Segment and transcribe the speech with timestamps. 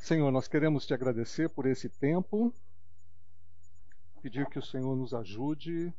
[0.00, 2.52] Senhor, nós queremos te agradecer por esse tempo,
[4.22, 5.92] pedir que o Senhor nos ajude,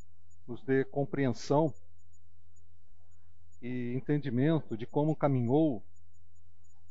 [0.48, 1.74] nos dê compreensão
[3.62, 5.84] e entendimento de como caminhou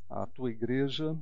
[0.09, 1.17] a tua igreja,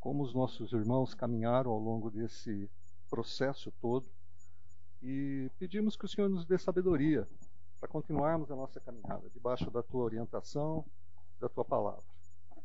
[0.00, 2.70] como os nossos irmãos caminharam ao longo desse
[3.10, 4.06] processo todo.
[5.02, 7.28] E pedimos que o Senhor nos dê sabedoria
[7.78, 10.84] para continuarmos a nossa caminhada debaixo da tua orientação,
[11.38, 12.04] da tua palavra.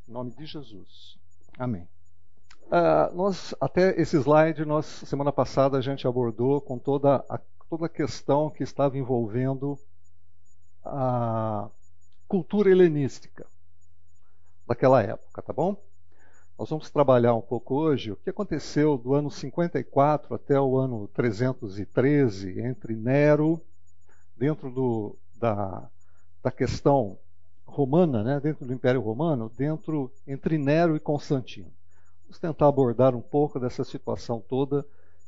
[0.08, 1.21] Em nome de Jesus.
[1.58, 1.88] Amém.
[2.68, 7.86] Uh, nós, até esse slide, nós, semana passada, a gente abordou com toda a, toda
[7.86, 9.78] a questão que estava envolvendo
[10.84, 11.70] a
[12.28, 13.46] cultura helenística
[14.66, 15.76] daquela época, tá bom?
[16.58, 21.08] Nós vamos trabalhar um pouco hoje o que aconteceu do ano 54 até o ano
[21.10, 23.62] 313 entre Nero,
[24.38, 25.90] dentro do, da,
[26.42, 27.18] da questão
[27.72, 31.72] romana, né, dentro do Império Romano, dentro entre Nero e Constantino.
[32.24, 34.86] Vamos tentar abordar um pouco dessa situação toda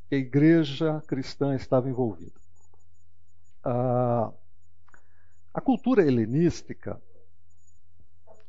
[0.07, 2.33] que a igreja cristã estava envolvida.
[3.63, 4.31] Ah,
[5.53, 7.01] a cultura helenística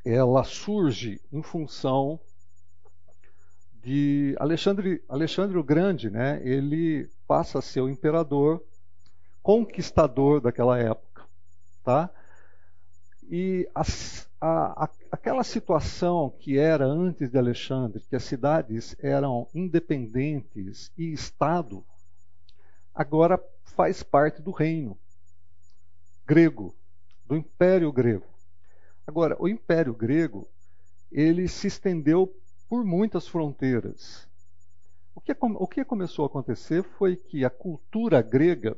[0.04, 2.20] ela surge em função
[3.82, 6.40] de Alexandre, Alexandre o Grande, né?
[6.44, 8.62] Ele passa a ser o imperador
[9.42, 11.22] conquistador daquela época,
[11.82, 12.10] tá?
[13.30, 19.48] E as, a, a, aquela situação que era antes de Alexandre, que as cidades eram
[19.54, 21.84] independentes e Estado,
[22.94, 24.98] agora faz parte do reino
[26.26, 26.74] grego,
[27.26, 28.26] do Império Grego.
[29.06, 30.48] Agora, o Império Grego
[31.10, 32.34] ele se estendeu
[32.68, 34.26] por muitas fronteiras.
[35.14, 38.76] O que, o que começou a acontecer foi que a cultura grega,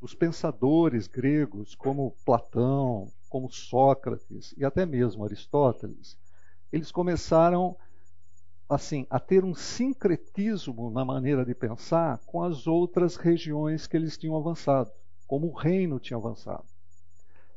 [0.00, 6.18] os pensadores gregos, como Platão, como Sócrates e até mesmo Aristóteles,
[6.72, 7.76] eles começaram
[8.68, 14.18] assim a ter um sincretismo na maneira de pensar com as outras regiões que eles
[14.18, 14.90] tinham avançado,
[15.26, 16.64] como o reino tinha avançado.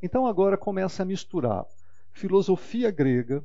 [0.02, 1.66] Então agora começa a misturar
[2.14, 3.44] filosofia grega,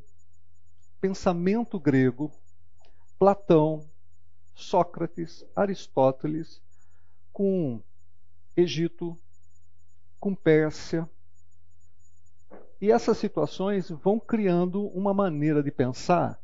[1.00, 2.32] pensamento grego,
[3.18, 3.88] Platão,
[4.54, 6.62] Sócrates, Aristóteles,
[7.32, 7.82] com
[8.56, 9.16] Egito,
[10.18, 11.08] com Pérsia,
[12.80, 16.38] e essas situações vão criando uma maneira de pensar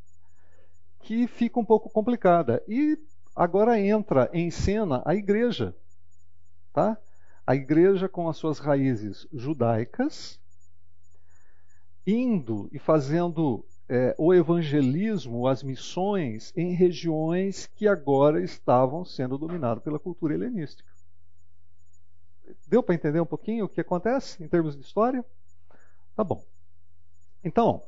[1.00, 2.62] que fica um pouco complicada.
[2.66, 2.98] E
[3.34, 5.74] agora entra em cena a igreja,
[6.72, 6.96] tá?
[7.46, 10.40] A igreja com as suas raízes judaicas,
[12.06, 19.82] indo e fazendo é, o evangelismo, as missões em regiões que agora estavam sendo dominadas
[19.82, 20.90] pela cultura helenística.
[22.66, 25.24] Deu para entender um pouquinho o que acontece em termos de história?
[26.14, 26.44] Tá bom.
[27.42, 27.82] Então,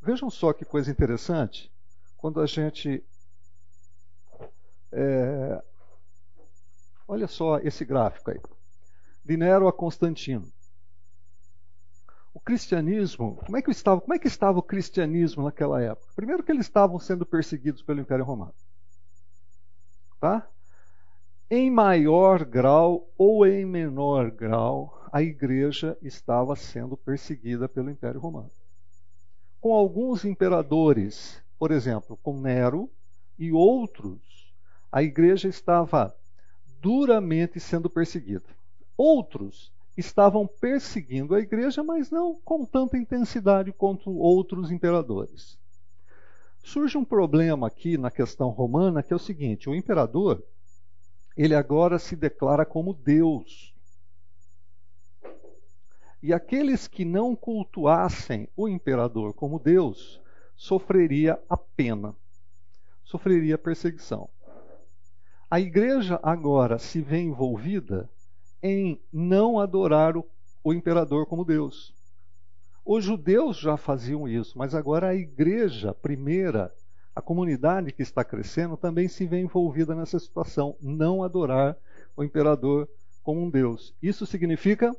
[0.00, 1.70] vejam só que coisa interessante
[2.16, 3.04] quando a gente.
[4.90, 5.62] É,
[7.06, 8.40] olha só esse gráfico aí.
[9.24, 10.50] De Nero a Constantino.
[12.32, 16.12] O cristianismo, como é que estava, como é que estava o cristianismo naquela época?
[16.14, 18.54] Primeiro que eles estavam sendo perseguidos pelo Império Romano.
[20.20, 20.48] Tá?
[21.50, 28.50] Em maior grau ou em menor grau, a igreja estava sendo perseguida pelo Império Romano.
[29.60, 32.88] Com alguns imperadores, por exemplo, com Nero
[33.38, 34.18] e outros,
[34.90, 36.14] a igreja estava
[36.80, 38.44] duramente sendo perseguida.
[38.96, 45.58] Outros estavam perseguindo a igreja, mas não com tanta intensidade quanto outros imperadores.
[46.62, 50.42] Surge um problema aqui na questão romana, que é o seguinte: o imperador,
[51.36, 53.74] ele agora se declara como Deus
[56.22, 60.20] e aqueles que não cultuassem o imperador como Deus
[60.56, 62.14] sofreria a pena,
[63.04, 64.28] sofreria perseguição.
[65.50, 68.10] A igreja agora se vê envolvida
[68.62, 70.26] em não adorar o,
[70.62, 71.94] o imperador como Deus.
[72.84, 76.74] Os judeus já faziam isso, mas agora a igreja primeira,
[77.14, 81.76] a comunidade que está crescendo, também se vê envolvida nessa situação, não adorar
[82.16, 82.88] o imperador
[83.22, 83.94] como um Deus.
[84.02, 84.94] Isso significa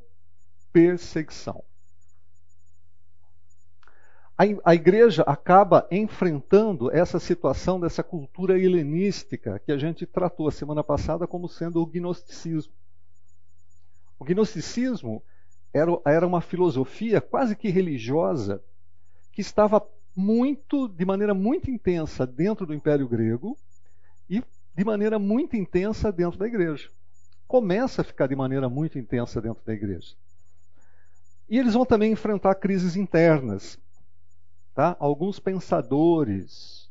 [0.71, 1.63] perseguição.
[4.63, 10.81] A, igreja acaba enfrentando essa situação dessa cultura helenística que a gente tratou a semana
[10.81, 12.71] passada como sendo o gnosticismo.
[14.18, 15.21] O gnosticismo
[15.74, 18.63] era, era uma filosofia quase que religiosa
[19.33, 19.86] que estava
[20.16, 23.57] muito, de maneira muito intensa dentro do Império Grego
[24.30, 24.42] e
[24.74, 26.89] de maneira muito intensa dentro da igreja.
[27.45, 30.16] Começa a ficar de maneira muito intensa dentro da igreja.
[31.50, 33.80] E eles vão também enfrentar crises internas.
[34.75, 34.96] Tá?
[35.00, 36.90] Alguns pensadores,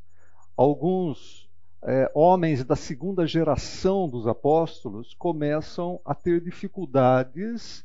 [0.56, 1.49] alguns
[1.82, 7.84] é, homens da segunda geração dos apóstolos começam a ter dificuldades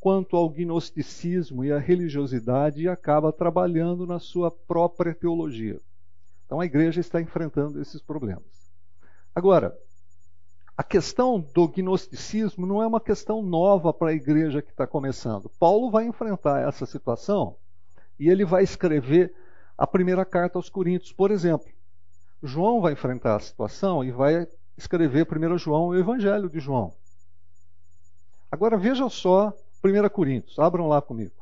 [0.00, 5.80] quanto ao gnosticismo e à religiosidade e acaba trabalhando na sua própria teologia.
[6.46, 8.72] Então a igreja está enfrentando esses problemas.
[9.34, 9.76] Agora,
[10.78, 15.50] a questão do gnosticismo não é uma questão nova para a igreja que está começando.
[15.58, 17.56] Paulo vai enfrentar essa situação
[18.16, 19.34] e ele vai escrever
[19.76, 21.66] a primeira carta aos Coríntios, por exemplo.
[22.40, 24.46] João vai enfrentar a situação e vai
[24.76, 26.94] escrever 1 João, o Evangelho de João.
[28.48, 29.52] Agora veja só
[29.84, 31.34] 1 Coríntios, abram lá comigo.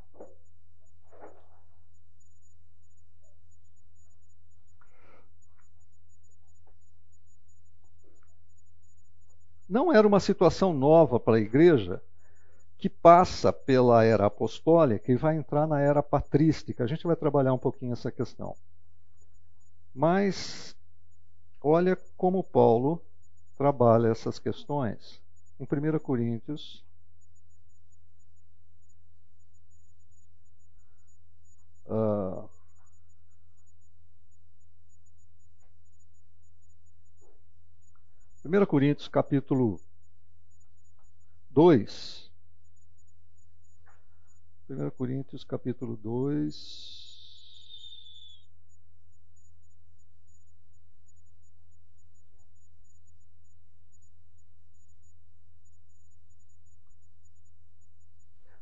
[9.76, 12.02] Não era uma situação nova para a igreja
[12.78, 16.82] que passa pela era apostólica e vai entrar na era patrística.
[16.82, 18.56] A gente vai trabalhar um pouquinho essa questão.
[19.94, 20.74] Mas
[21.60, 23.02] olha como Paulo
[23.54, 25.20] trabalha essas questões
[25.60, 26.82] em 1 Coríntios.
[31.84, 32.48] Uh,
[38.46, 39.80] 1 Coríntios capítulo
[41.50, 42.30] 2.
[44.70, 47.16] 1 Coríntios capítulo 2.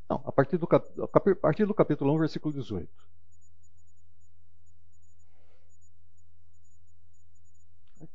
[0.09, 0.87] Não, a partir do, cap...
[1.03, 2.89] a partir do capítulo 1, versículo 18.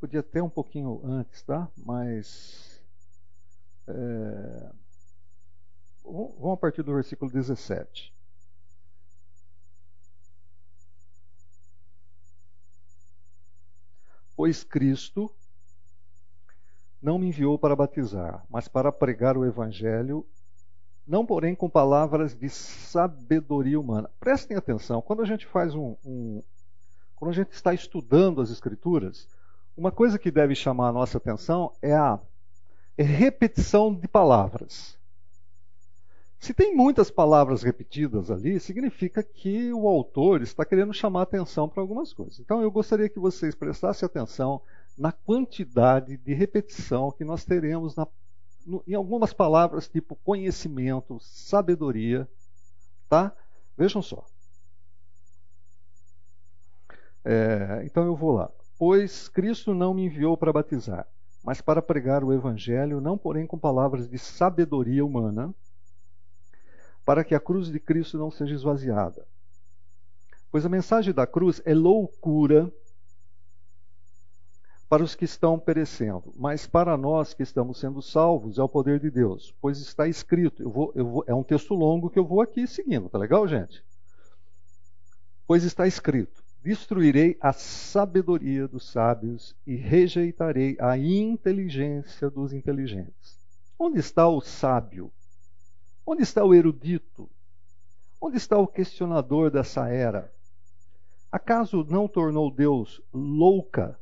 [0.00, 1.68] Podia até um pouquinho antes, tá?
[1.76, 2.82] Mas.
[3.86, 4.72] É,
[6.02, 8.12] vamos a partir do versículo 17.
[14.34, 15.30] Pois Cristo
[17.02, 20.26] não me enviou para batizar, mas para pregar o Evangelho,
[21.06, 24.10] não porém com palavras de sabedoria humana.
[24.18, 26.42] Prestem atenção, quando a gente faz um, um
[27.16, 29.28] quando a gente está estudando as Escrituras,
[29.76, 32.18] uma coisa que deve chamar a nossa atenção é a
[32.98, 34.98] repetição de palavras.
[36.38, 41.82] Se tem muitas palavras repetidas ali, significa que o autor está querendo chamar atenção para
[41.82, 42.40] algumas coisas.
[42.40, 44.62] Então eu gostaria que vocês prestassem atenção
[44.96, 48.06] na quantidade de repetição que nós teremos na,
[48.66, 52.26] no, em algumas palavras, tipo conhecimento, sabedoria.
[53.06, 53.32] Tá?
[53.76, 54.24] Vejam só.
[57.22, 58.50] É, então eu vou lá.
[58.80, 61.06] Pois Cristo não me enviou para batizar,
[61.44, 65.54] mas para pregar o Evangelho, não porém com palavras de sabedoria humana,
[67.04, 69.26] para que a cruz de Cristo não seja esvaziada.
[70.50, 72.72] Pois a mensagem da cruz é loucura
[74.88, 78.98] para os que estão perecendo, mas para nós que estamos sendo salvos é o poder
[78.98, 80.62] de Deus, pois está escrito.
[80.62, 83.46] Eu vou, eu vou, é um texto longo que eu vou aqui seguindo, tá legal,
[83.46, 83.84] gente?
[85.46, 93.38] Pois está escrito: Destruirei a sabedoria dos sábios e rejeitarei a inteligência dos inteligentes.
[93.78, 95.10] Onde está o sábio?
[96.04, 97.30] Onde está o erudito?
[98.20, 100.30] Onde está o questionador dessa era?
[101.32, 103.98] Acaso não tornou Deus louca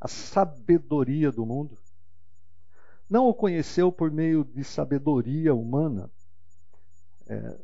[0.00, 1.78] a sabedoria do mundo?
[3.08, 6.10] Não o conheceu por meio de sabedoria humana?
[7.28, 7.58] É,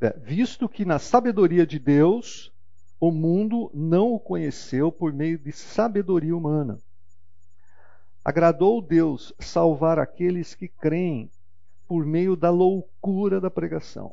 [0.00, 2.52] é visto que na sabedoria de Deus
[2.98, 6.78] o mundo não o conheceu por meio de sabedoria humana.
[8.24, 11.30] Agradou Deus salvar aqueles que creem
[11.86, 14.12] por meio da loucura da pregação.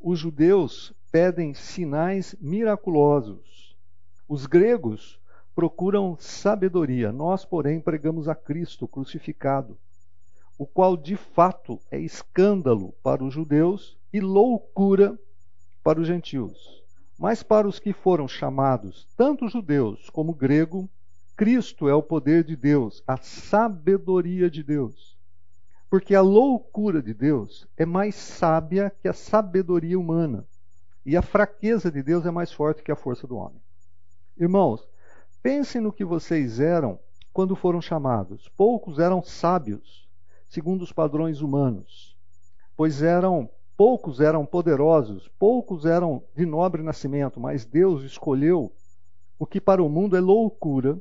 [0.00, 3.76] Os judeus pedem sinais miraculosos.
[4.28, 5.18] Os gregos
[5.54, 7.10] procuram sabedoria.
[7.10, 9.76] Nós, porém, pregamos a Cristo crucificado,
[10.56, 15.18] o qual de fato é escândalo para os judeus e loucura
[15.82, 16.79] para os gentios.
[17.20, 20.88] Mas para os que foram chamados, tanto judeus como grego,
[21.36, 25.18] Cristo é o poder de Deus, a sabedoria de Deus.
[25.90, 30.48] Porque a loucura de Deus é mais sábia que a sabedoria humana,
[31.04, 33.60] e a fraqueza de Deus é mais forte que a força do homem.
[34.34, 34.88] Irmãos,
[35.42, 36.98] pensem no que vocês eram
[37.34, 38.48] quando foram chamados.
[38.56, 40.08] Poucos eram sábios,
[40.48, 42.16] segundo os padrões humanos,
[42.74, 43.50] pois eram
[43.80, 48.70] Poucos eram poderosos, poucos eram de nobre nascimento, mas Deus escolheu
[49.38, 51.00] o que para o mundo é loucura,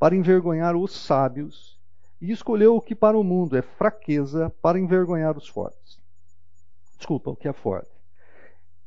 [0.00, 1.78] para envergonhar os sábios,
[2.20, 6.00] e escolheu o que para o mundo é fraqueza, para envergonhar os fortes.
[6.96, 7.92] Desculpa, o que é forte.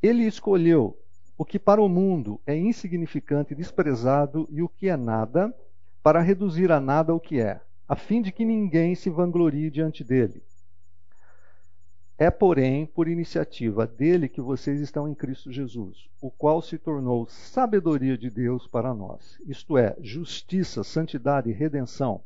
[0.03, 0.99] Ele escolheu
[1.37, 5.55] o que para o mundo é insignificante desprezado, e o que é nada,
[6.03, 10.03] para reduzir a nada o que é, a fim de que ninguém se vanglorie diante
[10.03, 10.43] dele.
[12.21, 17.25] É, porém, por iniciativa dele que vocês estão em Cristo Jesus, o qual se tornou
[17.25, 22.21] sabedoria de Deus para nós, isto é, justiça, santidade e redenção,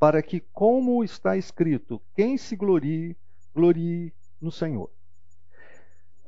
[0.00, 3.14] para que, como está escrito, quem se glorie,
[3.54, 4.90] glorie no Senhor.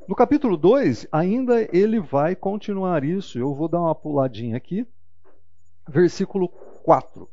[0.06, 3.38] No capítulo 2, ainda ele vai continuar isso.
[3.38, 4.86] Eu vou dar uma puladinha aqui.
[5.88, 6.50] Versículo
[6.84, 7.26] 4.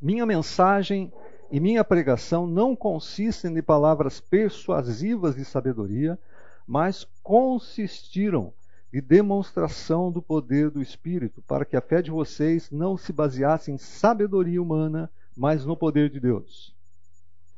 [0.00, 1.12] Minha mensagem
[1.54, 6.18] e minha pregação não consistem de palavras persuasivas de sabedoria,
[6.66, 8.52] mas consistiram
[8.92, 13.70] de demonstração do poder do Espírito, para que a fé de vocês não se baseasse
[13.70, 16.74] em sabedoria humana, mas no poder de Deus.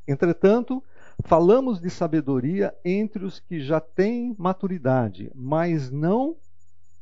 [0.07, 0.83] Entretanto,
[1.25, 6.35] falamos de sabedoria entre os que já têm maturidade, mas não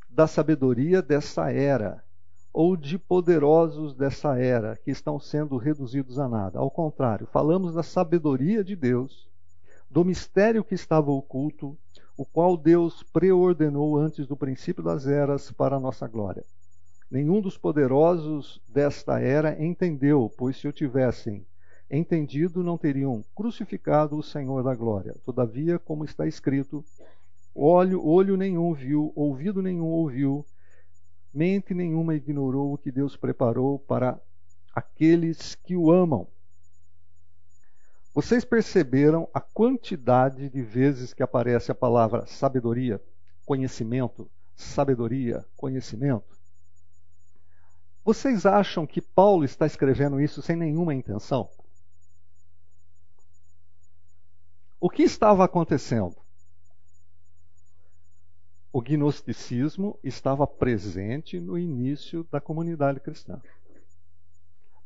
[0.10, 2.05] da sabedoria dessa era,
[2.58, 6.58] ou de poderosos dessa era que estão sendo reduzidos a nada.
[6.58, 9.28] Ao contrário, falamos da sabedoria de Deus,
[9.92, 11.78] do mistério que estava oculto,
[12.16, 16.46] o qual Deus preordenou antes do princípio das eras para a nossa glória.
[17.12, 21.46] Nenhum dos poderosos desta era entendeu, pois se o tivessem
[21.92, 25.14] entendido, não teriam crucificado o Senhor da glória.
[25.26, 26.86] Todavia, como está escrito,
[27.54, 30.46] olho, olho nenhum viu, ouvido nenhum ouviu,
[31.36, 34.20] mente nenhuma ignorou o que Deus preparou para
[34.74, 36.28] aqueles que o amam.
[38.14, 43.04] Vocês perceberam a quantidade de vezes que aparece a palavra sabedoria,
[43.46, 46.40] conhecimento, sabedoria, conhecimento?
[48.06, 51.50] Vocês acham que Paulo está escrevendo isso sem nenhuma intenção?
[54.80, 56.16] O que estava acontecendo?
[58.76, 63.42] O gnosticismo estava presente no início da comunidade cristã.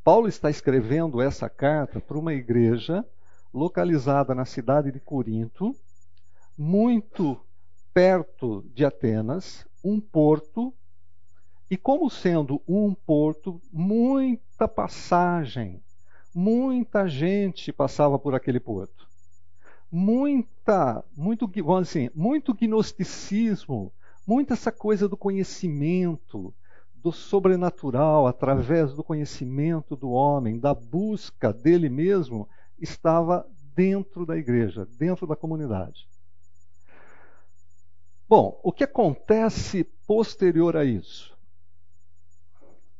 [0.03, 3.03] Paulo está escrevendo essa carta para uma igreja
[3.51, 5.75] localizada na cidade de Corinto,
[6.55, 7.43] muito
[7.91, 10.72] perto de Atenas, um porto,
[11.67, 15.81] e como sendo um porto, muita passagem,
[16.31, 19.09] muita gente passava por aquele porto
[19.91, 23.91] muita, muito, vamos assim, muito gnosticismo,
[24.25, 26.53] muita essa coisa do conhecimento,
[26.93, 34.86] do sobrenatural através do conhecimento do homem, da busca dele mesmo, estava dentro da igreja,
[34.98, 36.08] dentro da comunidade.
[38.27, 41.36] Bom, o que acontece posterior a isso?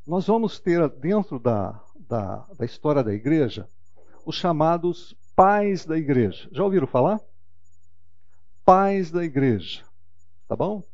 [0.06, 3.68] Nós vamos ter dentro da, da, da história da igreja
[4.26, 6.46] os chamados pais da igreja.
[6.52, 7.18] Já ouviram falar?
[8.62, 9.82] Pais da igreja.
[10.46, 10.84] Tá bom?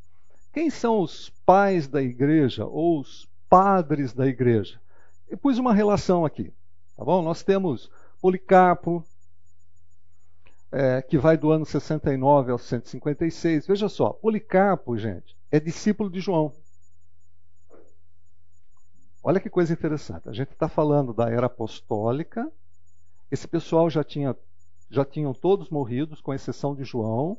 [0.53, 4.81] Quem são os pais da igreja ou os padres da igreja?
[5.27, 6.55] Eu pus uma relação aqui.
[6.97, 7.23] Tá bom?
[7.23, 9.05] Nós temos Policarpo,
[10.71, 13.67] é, que vai do ano 69 ao 156.
[13.67, 16.53] Veja só, Policarpo, gente, é discípulo de João.
[19.25, 20.29] Olha que coisa interessante.
[20.29, 22.49] A gente está falando da era apostólica,
[23.31, 24.37] esse pessoal já tinha
[24.89, 27.37] já tinham todos morridos, com exceção de João,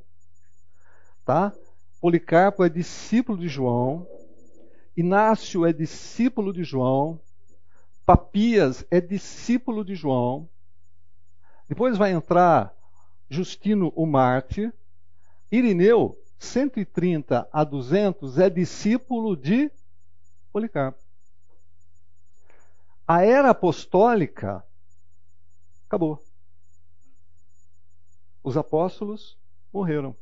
[1.24, 1.54] tá?
[2.02, 4.06] Policarpo é discípulo de João,
[4.96, 7.20] Inácio é discípulo de João,
[8.06, 10.50] Papias é discípulo de João.
[11.70, 12.74] Depois vai entrar
[13.30, 14.74] Justino o Mártir,
[15.52, 19.72] Irineu, 130 a 200, é discípulo de
[20.52, 21.00] Policarpo.
[23.08, 24.67] A era apostólica
[25.88, 26.22] Acabou.
[28.44, 29.38] Os apóstolos
[29.72, 30.16] morreram.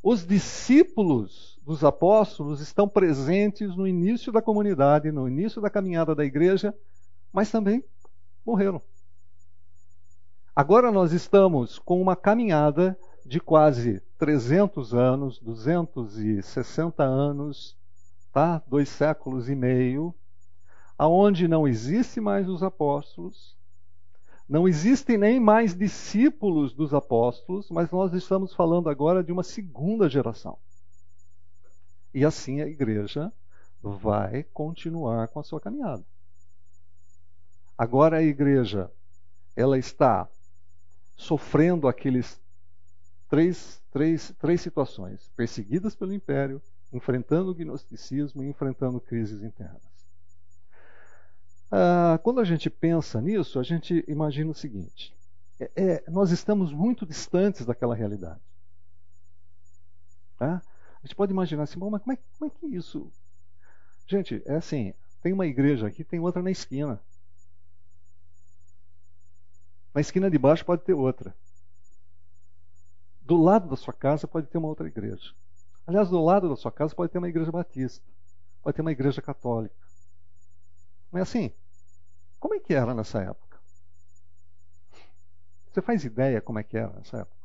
[0.00, 6.24] Os discípulos dos apóstolos estão presentes no início da comunidade, no início da caminhada da
[6.24, 6.72] igreja,
[7.32, 7.84] mas também
[8.44, 8.80] morreram.
[10.54, 17.76] Agora nós estamos com uma caminhada de quase 300 anos, 260 anos,
[18.32, 18.62] tá?
[18.68, 20.14] Dois séculos e meio,
[20.96, 23.55] aonde não existe mais os apóstolos,
[24.48, 30.08] não existem nem mais discípulos dos apóstolos, mas nós estamos falando agora de uma segunda
[30.08, 30.58] geração.
[32.14, 33.32] E assim a igreja
[33.82, 36.04] vai continuar com a sua caminhada.
[37.76, 38.90] Agora a igreja,
[39.54, 40.28] ela está
[41.16, 42.40] sofrendo aqueles
[43.28, 46.62] três, três, três situações: perseguidas pelo império,
[46.92, 49.95] enfrentando o gnosticismo e enfrentando crises internas.
[51.70, 55.16] Ah, quando a gente pensa nisso, a gente imagina o seguinte:
[55.58, 58.40] é, é, nós estamos muito distantes daquela realidade.
[60.38, 60.62] Tá?
[61.02, 63.10] A gente pode imaginar assim, mas como é, como é que isso.
[64.06, 67.00] Gente, é assim: tem uma igreja aqui, tem outra na esquina.
[69.94, 71.34] Na esquina de baixo pode ter outra.
[73.22, 75.34] Do lado da sua casa pode ter uma outra igreja.
[75.86, 78.04] Aliás, do lado da sua casa pode ter uma igreja batista,
[78.62, 79.85] pode ter uma igreja católica.
[81.16, 81.52] É assim?
[82.40, 83.58] Como é que era nessa época?
[85.70, 87.36] Você faz ideia como é que era nessa época?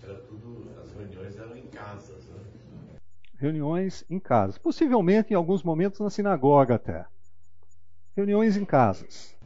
[0.00, 2.44] Era tudo, as reuniões eram em casas, né?
[3.38, 4.58] Reuniões em casas.
[4.58, 7.06] Possivelmente em alguns momentos na sinagoga até.
[8.16, 9.36] Reuniões em casas.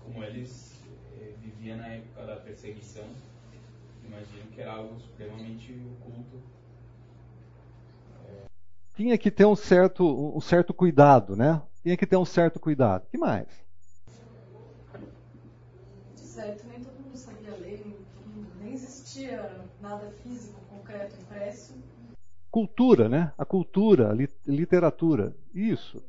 [0.00, 3.22] Como eles eh, viviam na época da perseguição,
[4.00, 6.47] imagino que era algo supremamente oculto.
[8.98, 10.04] Tinha que ter um certo,
[10.36, 11.62] um certo cuidado, né?
[11.82, 13.06] Tinha que ter um certo cuidado.
[13.08, 13.48] que mais?
[16.14, 17.84] Certo, nem todo mundo sabia ler,
[18.58, 21.74] nem, existia nada físico, concreto, impresso.
[22.50, 23.32] Cultura, né?
[23.38, 25.34] A cultura, a li- literatura.
[25.54, 26.02] Isso.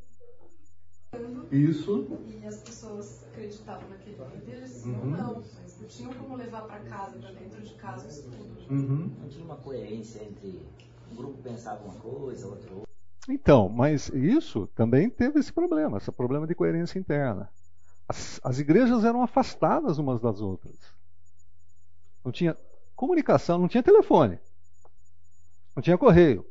[1.51, 2.07] Isso.
[2.41, 5.11] E as pessoas acreditavam naquele líder, eles diziam Uhum.
[5.11, 8.57] não, mas não tinham como levar para casa, para dentro de casa o estudo.
[8.69, 9.09] Uhum.
[9.21, 10.71] Não tinha uma coerência entre
[11.11, 12.89] um grupo pensava uma coisa, outro outra.
[13.27, 17.49] Então, mas isso também teve esse problema, esse problema de coerência interna.
[18.07, 20.75] As, as igrejas eram afastadas umas das outras.
[22.23, 22.57] Não tinha
[22.95, 24.39] comunicação, não tinha telefone.
[25.75, 26.45] Não tinha correio.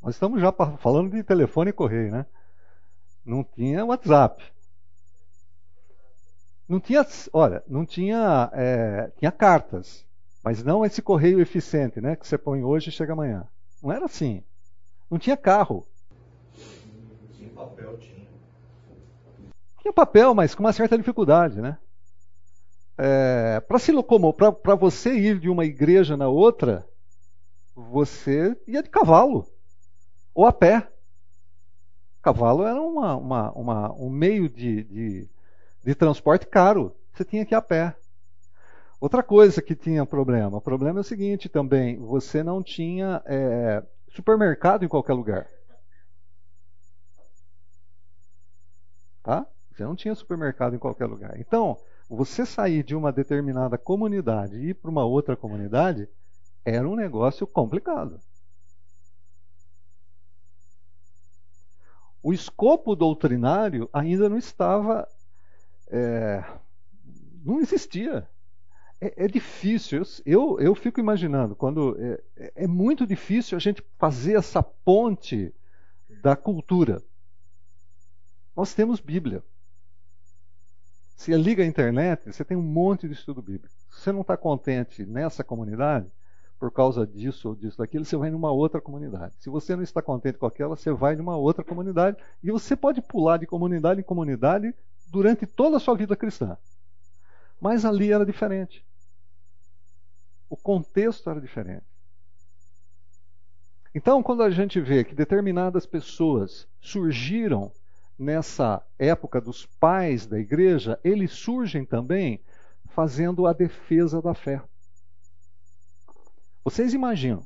[0.00, 2.26] Nós estamos já falando de telefone e correio, né?
[3.24, 4.44] Não tinha WhatsApp.
[6.68, 10.04] Não tinha, olha, não tinha, é, tinha cartas,
[10.42, 12.14] mas não esse correio eficiente, né?
[12.14, 13.48] Que você põe hoje e chega amanhã.
[13.86, 14.42] Não era assim.
[15.08, 15.86] Não tinha carro.
[17.36, 18.28] Tinha papel, tinha.
[19.80, 21.78] Tinha papel, mas com uma certa dificuldade, né?
[22.98, 26.86] É, para se locomover, para você ir de uma igreja na outra,
[27.74, 29.46] você ia de cavalo
[30.34, 30.88] ou a pé.
[32.22, 35.28] Cavalo era uma, uma, uma- um meio de, de,
[35.84, 36.94] de transporte caro.
[37.12, 37.96] Você tinha que ir a pé.
[39.00, 43.82] Outra coisa que tinha problema, o problema é o seguinte também: você não tinha é,
[44.08, 45.46] supermercado em qualquer lugar.
[49.22, 49.46] Tá?
[49.70, 51.38] Você não tinha supermercado em qualquer lugar.
[51.38, 51.76] Então,
[52.08, 56.08] você sair de uma determinada comunidade e ir para uma outra comunidade
[56.64, 58.18] era um negócio complicado.
[62.22, 65.06] O escopo doutrinário ainda não estava.
[65.88, 66.42] é,
[67.44, 68.28] não existia.
[69.00, 70.02] É, é difícil.
[70.24, 71.96] Eu, eu fico imaginando, quando.
[71.98, 75.52] É, é- é muito difícil a gente fazer essa ponte
[76.22, 77.02] da cultura.
[78.56, 79.42] Nós temos Bíblia.
[81.16, 83.74] Se liga à internet, você tem um monte de estudo bíblico.
[83.90, 86.06] Se você não está contente nessa comunidade,
[86.58, 89.34] por causa disso ou disso, daquilo, você vai numa outra comunidade.
[89.40, 92.16] Se você não está contente com aquela, você vai numa outra comunidade.
[92.42, 94.74] E você pode pular de comunidade em comunidade
[95.10, 96.56] durante toda a sua vida cristã.
[97.60, 98.84] Mas ali era diferente.
[100.48, 101.86] O contexto era diferente.
[103.94, 107.72] Então, quando a gente vê que determinadas pessoas surgiram
[108.18, 112.40] nessa época dos pais da igreja, eles surgem também
[112.86, 114.62] fazendo a defesa da fé.
[116.62, 117.42] Vocês imaginam,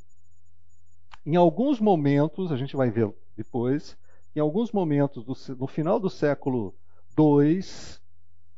[1.25, 3.97] em alguns momentos, a gente vai ver depois,
[4.35, 6.75] em alguns momentos, do, no final do século
[7.19, 8.00] II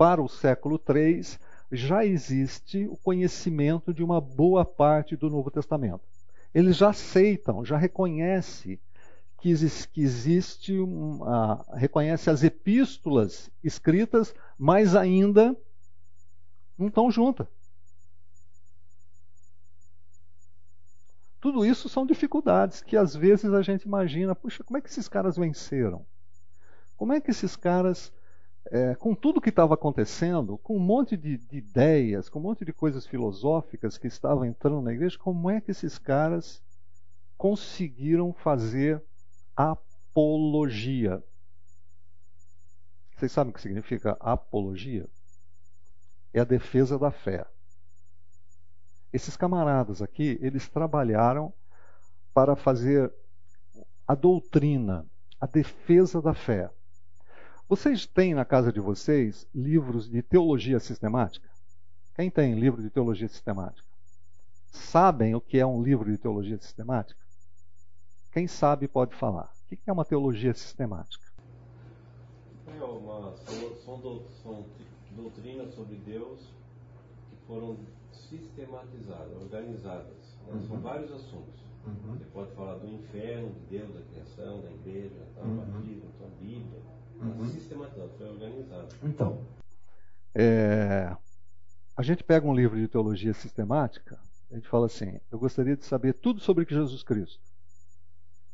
[0.02, 1.38] para o século III,
[1.70, 6.00] já existe o conhecimento de uma boa parte do Novo Testamento.
[6.52, 8.80] Eles já aceitam, já reconhecem
[9.38, 15.56] que existe, um, ah, reconhece as epístolas escritas, mas ainda
[16.76, 17.46] não estão juntas.
[21.40, 25.06] Tudo isso são dificuldades que às vezes a gente imagina, puxa, como é que esses
[25.06, 26.04] caras venceram?
[26.96, 28.12] Como é que esses caras,
[28.70, 32.64] é, com tudo que estava acontecendo, com um monte de, de ideias, com um monte
[32.64, 36.62] de coisas filosóficas que estavam entrando na igreja, como é que esses caras
[37.36, 39.02] conseguiram fazer
[39.56, 41.22] apologia?
[43.16, 45.08] Vocês sabem o que significa apologia?
[46.32, 47.46] É a defesa da fé.
[49.12, 51.52] Esses camaradas aqui, eles trabalharam
[52.32, 53.12] para fazer
[54.08, 55.06] a doutrina,
[55.38, 56.70] a defesa da fé.
[57.68, 61.48] Vocês têm na casa de vocês livros de teologia sistemática?
[62.14, 63.88] Quem tem livro de teologia sistemática?
[64.70, 67.20] Sabem o que é um livro de teologia sistemática?
[68.32, 69.52] Quem sabe pode falar.
[69.70, 71.24] O que é uma teologia sistemática?
[72.66, 74.64] É uma, são, são, dou- são
[75.10, 76.40] doutrinas sobre Deus
[77.30, 77.76] que foram
[78.28, 80.16] sistematizadas, organizadas.
[80.46, 80.60] né?
[80.66, 80.82] São Uhum.
[80.82, 81.60] vários assuntos.
[81.86, 82.16] Uhum.
[82.18, 85.56] Você pode falar do inferno, de Deus, da criação, da igreja, tal, Uhum.
[85.56, 86.82] batismo, tal, Bíblia.
[87.22, 87.46] Uhum.
[87.46, 88.88] Sistematizado, foi organizado.
[89.02, 89.38] Então,
[90.34, 91.16] é,
[91.96, 94.18] a gente pega um livro de teologia sistemática,
[94.50, 97.40] a gente fala assim: eu gostaria de saber tudo sobre Jesus Cristo.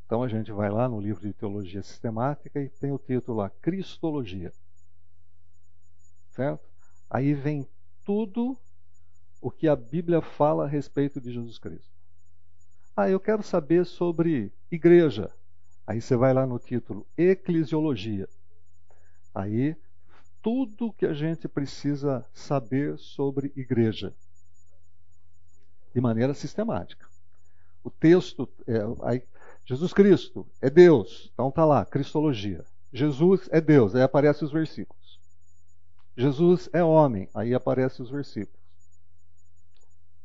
[0.06, 3.50] Então a gente vai lá no livro de teologia sistemática e tem o título lá,
[3.50, 4.52] Cristologia.
[6.30, 6.66] Certo?
[7.10, 7.68] Aí vem
[8.04, 8.56] tudo
[9.40, 11.92] o que a Bíblia fala a respeito de Jesus Cristo.
[12.96, 15.30] Ah, eu quero saber sobre igreja.
[15.86, 18.28] Aí você vai lá no título Eclesiologia.
[19.34, 19.76] Aí
[20.42, 24.14] tudo que a gente precisa saber sobre igreja
[25.94, 27.06] de maneira sistemática.
[27.82, 29.22] O texto, é, aí,
[29.64, 32.64] Jesus Cristo é Deus, então tá lá, Cristologia.
[32.92, 35.20] Jesus é Deus, aí aparecem os versículos.
[36.16, 38.58] Jesus é homem, aí aparecem os versículos.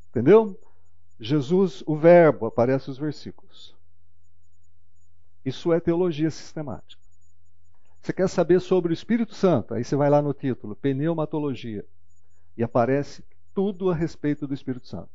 [0.09, 0.59] Entendeu?
[1.19, 3.75] Jesus, o Verbo, aparecem os versículos.
[5.45, 7.02] Isso é teologia sistemática.
[8.03, 9.73] Você quer saber sobre o Espírito Santo?
[9.73, 11.85] Aí você vai lá no título, Pneumatologia.
[12.57, 15.09] E aparece tudo a respeito do Espírito Santo.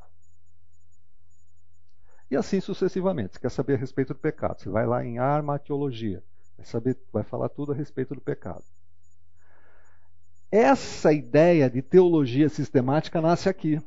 [2.31, 3.35] E assim sucessivamente.
[3.35, 4.63] Você quer saber a respeito do pecado?
[4.63, 6.25] Você vai lá em Armatiologia.
[6.57, 8.65] Vai, saber, vai falar tudo a respeito do pecado.
[10.51, 13.83] Essa ideia de teologia sistemática nasce aqui.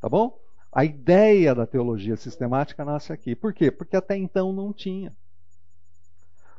[0.00, 0.40] Tá bom?
[0.72, 3.36] A ideia da teologia sistemática nasce aqui.
[3.36, 3.70] Por quê?
[3.70, 5.14] Porque até então não tinha.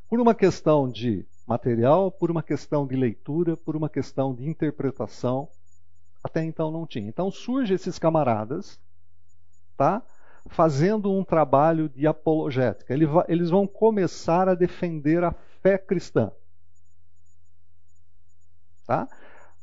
[0.09, 5.49] Por uma questão de material, por uma questão de leitura, por uma questão de interpretação,
[6.23, 7.07] até então não tinha.
[7.07, 8.79] Então surgem esses camaradas,
[9.75, 10.01] tá?
[10.49, 12.93] Fazendo um trabalho de apologética.
[13.27, 16.31] Eles vão começar a defender a fé cristã.
[18.85, 19.09] Tá?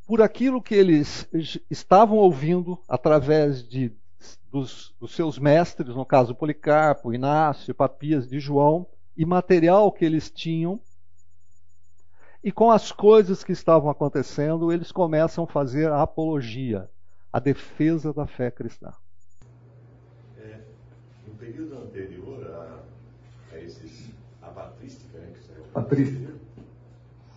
[0.07, 1.27] Por aquilo que eles
[1.71, 3.91] estavam ouvindo através de,
[4.53, 10.31] dos, dos seus mestres, no caso Policarpo, Inácio, Papias de João, e material que eles
[10.31, 10.81] tinham,
[12.43, 16.91] e com as coisas que estavam acontecendo, eles começam a fazer a apologia,
[17.33, 18.93] a defesa da fé cristã.
[20.37, 20.61] É,
[21.27, 24.11] no período anterior a, a esses
[24.43, 26.35] a patrística, né, que saiu Patrística.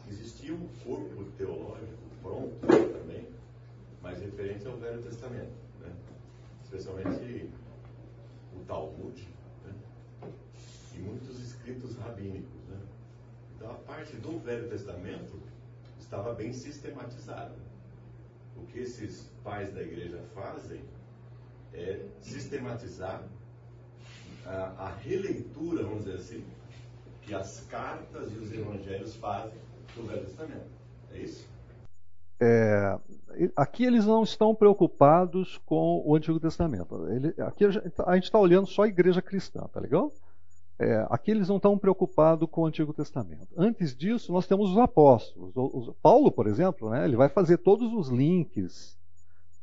[0.10, 3.28] existia um corpo teológico pronto também,
[4.02, 5.92] mas referente ao Velho Testamento, né?
[6.64, 7.50] especialmente
[8.54, 9.28] o Talmud
[9.66, 9.74] né?
[10.96, 12.64] e muitos escritos rabínicos.
[12.70, 12.80] Né?
[13.56, 15.40] Então a parte do Velho Testamento
[16.00, 17.56] estava bem sistematizada.
[18.56, 20.82] O que esses pais da igreja fazem
[21.74, 23.24] é sistematizar
[24.46, 26.44] a, a releitura, vamos dizer assim,
[27.22, 29.60] que as cartas e os evangelhos fazem
[29.96, 30.68] do Velho Testamento.
[31.14, 31.48] É isso?
[32.40, 33.00] É,
[33.56, 37.08] aqui eles não estão preocupados com o Antigo Testamento.
[37.10, 40.12] Ele, aqui a gente está olhando só a igreja cristã, tá legal?
[40.80, 43.48] É, aqui eles não estão preocupados com o Antigo Testamento.
[43.58, 45.56] Antes disso, nós temos os apóstolos.
[45.56, 48.96] O, o, Paulo, por exemplo, né, ele vai fazer todos os links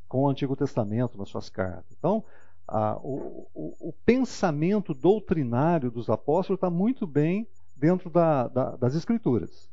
[0.09, 1.95] com o Antigo Testamento nas suas cartas.
[1.97, 2.23] Então,
[2.67, 9.69] a, o, o, pensamento doutrinário dos apóstolos está muito bem dentro da, da, das Escrituras.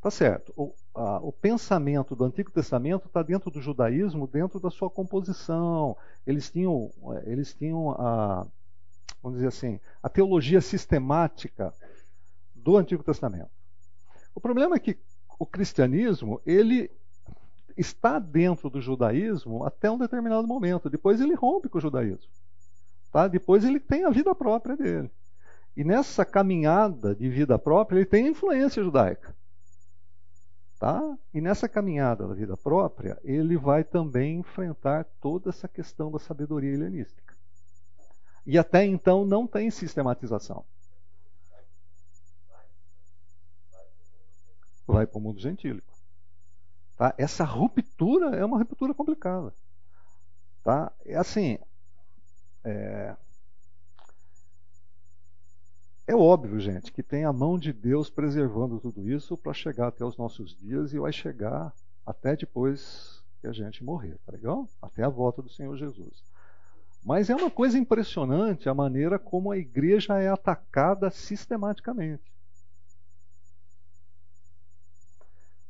[0.00, 0.52] Tá certo.
[0.56, 5.96] O, a, o pensamento do Antigo Testamento está dentro do judaísmo, dentro da sua composição.
[6.26, 6.90] Eles tinham,
[7.24, 8.46] eles tinham a,
[9.22, 11.72] vamos dizer assim, a teologia sistemática
[12.54, 13.50] do Antigo Testamento.
[14.34, 14.98] O problema é que
[15.38, 16.90] o cristianismo, ele
[17.76, 20.90] está dentro do judaísmo até um determinado momento.
[20.90, 22.30] Depois ele rompe com o judaísmo.
[23.10, 23.28] Tá?
[23.28, 25.10] Depois ele tem a vida própria dele.
[25.76, 29.34] E nessa caminhada de vida própria, ele tem influência judaica.
[30.78, 31.16] Tá?
[31.32, 36.72] E nessa caminhada da vida própria, ele vai também enfrentar toda essa questão da sabedoria
[36.72, 37.31] helenística.
[38.44, 40.64] E até então não tem sistematização.
[44.86, 45.92] Vai para o mundo gentílico.
[46.96, 47.14] Tá?
[47.16, 49.54] Essa ruptura é uma ruptura complicada.
[50.62, 50.92] Tá?
[51.04, 51.58] É assim.
[52.64, 53.16] É...
[56.06, 60.04] é óbvio, gente, que tem a mão de Deus preservando tudo isso para chegar até
[60.04, 61.72] os nossos dias e vai chegar
[62.04, 64.68] até depois que a gente morrer, tá legal?
[64.80, 66.31] Até a volta do Senhor Jesus.
[67.04, 72.32] Mas é uma coisa impressionante a maneira como a igreja é atacada sistematicamente.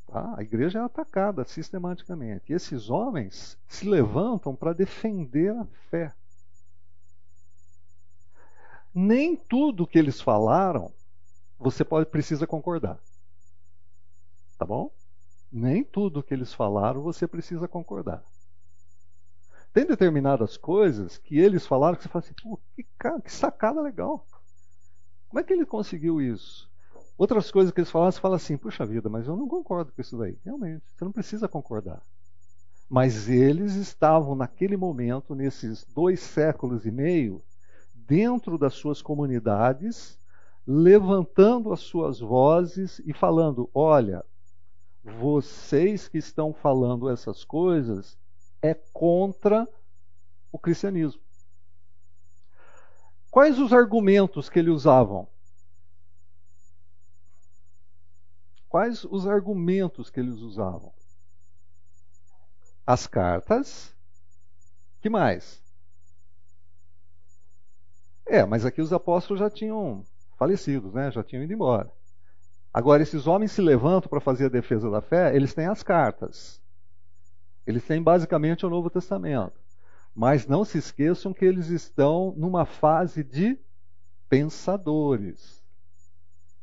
[0.06, 0.34] Tá?
[0.36, 2.52] A igreja é atacada sistematicamente.
[2.52, 6.14] E esses homens se levantam para defender a fé.
[8.94, 10.92] Nem tudo que eles falaram
[11.58, 12.98] você pode, precisa concordar.
[14.58, 14.90] Tá bom?
[15.50, 18.22] Nem tudo que eles falaram você precisa concordar.
[19.72, 23.80] Tem determinadas coisas que eles falaram que você fala assim, Pô, que, cara, que sacada
[23.80, 24.26] legal.
[25.28, 26.70] Como é que ele conseguiu isso?
[27.16, 30.00] Outras coisas que eles falaram, você fala assim, puxa vida, mas eu não concordo com
[30.00, 30.36] isso daí.
[30.44, 32.02] Realmente, você não precisa concordar.
[32.88, 37.42] Mas eles estavam naquele momento, nesses dois séculos e meio,
[37.94, 40.18] dentro das suas comunidades,
[40.66, 44.22] levantando as suas vozes e falando: olha,
[45.02, 48.18] vocês que estão falando essas coisas
[48.62, 49.68] é contra
[50.52, 51.20] o cristianismo.
[53.30, 55.26] Quais os argumentos que ele usavam?
[58.68, 60.92] Quais os argumentos que eles usavam?
[62.86, 63.94] As cartas.
[65.00, 65.60] Que mais?
[68.26, 70.04] É, mas aqui os apóstolos já tinham
[70.38, 71.10] falecidos, né?
[71.10, 71.92] Já tinham ido embora.
[72.72, 76.61] Agora, esses homens se levantam para fazer a defesa da fé, eles têm as cartas.
[77.66, 79.60] Eles têm basicamente o Novo Testamento.
[80.14, 83.58] Mas não se esqueçam que eles estão numa fase de
[84.28, 85.62] pensadores.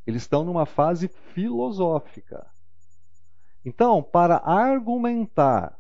[0.06, 2.46] Eles estão numa fase filosófica.
[3.64, 5.78] Então, para argumentar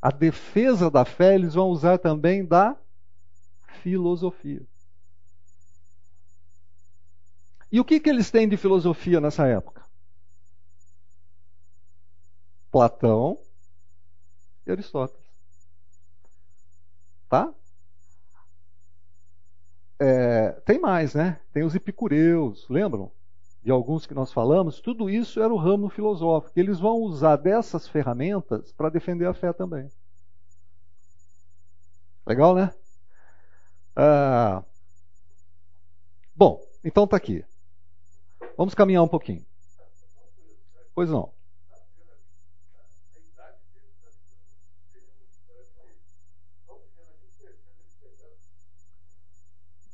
[0.00, 2.76] a defesa da fé, eles vão usar também da
[3.82, 4.66] filosofia.
[7.70, 9.82] E o que, que eles têm de filosofia nessa época?
[12.70, 13.38] Platão
[14.66, 15.26] e Aristóteles.
[17.28, 17.52] Tá?
[19.98, 21.40] É, tem mais, né?
[21.52, 23.10] Tem os epicureus, lembram?
[23.62, 26.58] De alguns que nós falamos, tudo isso era o ramo filosófico.
[26.58, 29.88] Eles vão usar dessas ferramentas para defender a fé também.
[32.26, 32.72] Legal, né?
[33.94, 34.64] Ah,
[36.34, 37.44] bom, então tá aqui.
[38.56, 39.44] Vamos caminhar um pouquinho.
[40.94, 41.32] Pois não.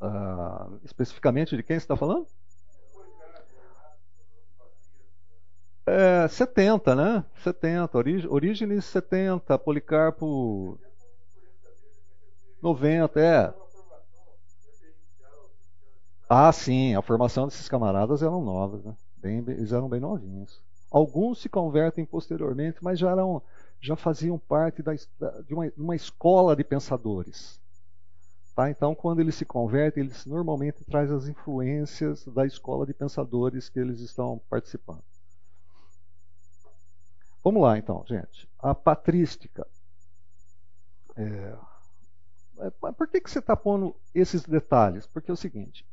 [0.00, 2.26] Uh, especificamente de quem você está falando?
[5.86, 7.24] É, 70, né?
[7.42, 7.98] 70.
[8.28, 10.78] Orígenes 70, Policarpo
[12.60, 13.54] 90, é.
[16.28, 18.94] Ah, sim, a formação desses camaradas eram novas, né?
[19.16, 20.60] Bem, eles eram bem novinhos.
[20.90, 23.42] Alguns se convertem posteriormente, mas já, eram,
[23.80, 27.58] já faziam parte da, de uma, uma escola de pensadores.
[28.58, 28.68] Tá?
[28.68, 33.78] Então, quando eles se convertem, eles normalmente trazem as influências da escola de pensadores que
[33.78, 35.04] eles estão participando.
[37.44, 38.50] Vamos lá, então, gente.
[38.58, 39.64] A patrística.
[41.14, 41.56] É...
[42.80, 45.06] Por que, que você está pondo esses detalhes?
[45.06, 45.86] Porque é o seguinte: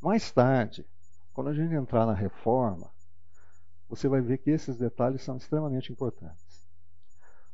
[0.00, 0.86] mais tarde,
[1.32, 2.88] quando a gente entrar na reforma,
[3.88, 6.49] você vai ver que esses detalhes são extremamente importantes.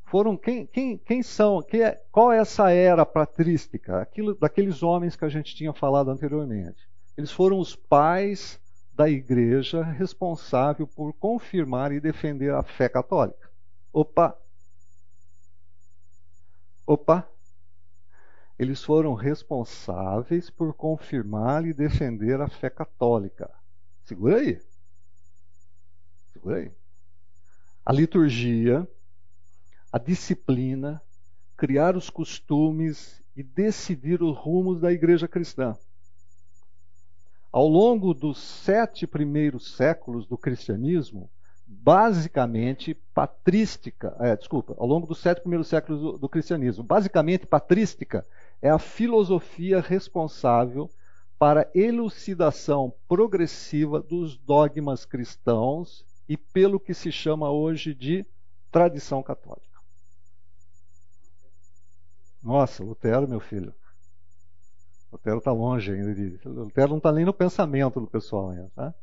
[0.07, 1.65] Foram quem, quem, quem são?
[1.73, 4.01] É, qual é essa era patrística?
[4.01, 6.89] Aquilo, daqueles homens que a gente tinha falado anteriormente.
[7.17, 8.61] Eles foram os pais
[8.95, 13.51] da igreja responsável por confirmar e defender a fé católica.
[13.93, 14.37] Opa!
[16.87, 17.29] Opa!
[18.59, 23.51] eles foram responsáveis por confirmar e defender a fé católica.
[24.05, 24.61] Segura aí.
[26.33, 26.73] Segura aí.
[27.85, 28.89] A liturgia,
[29.97, 31.01] a disciplina,
[31.57, 35.75] criar os costumes e decidir os rumos da igreja cristã.
[37.51, 41.31] Ao longo dos sete primeiros séculos do cristianismo,
[41.67, 48.27] basicamente patrística, é, desculpa, ao longo dos sete primeiros séculos do, do cristianismo, basicamente patrística
[48.61, 50.91] é a filosofia responsável
[51.39, 58.27] para elucidação progressiva dos dogmas cristãos e pelo que se chama hoje de
[58.71, 59.66] tradição católica.
[62.47, 63.75] Nossa, Lutero, meu filho.
[65.11, 66.15] Lutero está longe ainda.
[66.15, 66.39] De...
[66.45, 68.71] Lutero não está nem no pensamento do pessoal ainda.
[68.73, 68.95] Tá?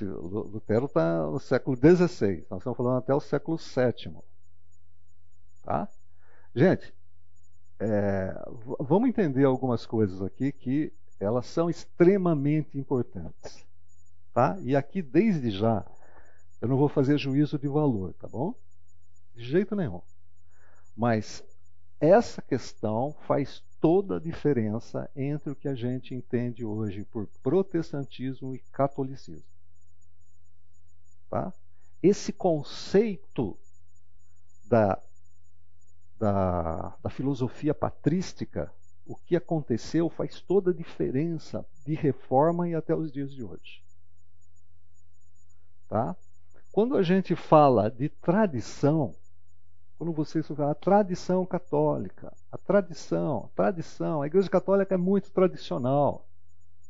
[0.00, 2.46] Lutero está no século XVI.
[2.48, 4.16] Nós estamos falando até o século VII.
[5.64, 5.88] Tá?
[6.54, 6.94] Gente,
[7.80, 8.32] é,
[8.78, 13.66] vamos entender algumas coisas aqui que elas são extremamente importantes.
[14.32, 14.56] Tá?
[14.62, 15.84] E aqui, desde já,
[16.60, 18.54] eu não vou fazer juízo de valor, tá bom?
[19.34, 20.00] De jeito nenhum.
[20.96, 21.44] Mas
[22.00, 28.54] essa questão faz toda a diferença entre o que a gente entende hoje por protestantismo
[28.54, 29.48] e catolicismo.
[31.28, 31.52] Tá?
[32.02, 33.58] Esse conceito
[34.64, 35.00] da
[36.22, 38.72] da, da filosofia patrística,
[39.04, 43.82] o que aconteceu faz toda a diferença de reforma e até os dias de hoje.
[45.88, 46.16] Tá?
[46.70, 49.16] Quando a gente fala de tradição,
[50.02, 55.30] quando vocês falam a tradição católica, a tradição, a tradição, a Igreja Católica é muito
[55.30, 56.26] tradicional.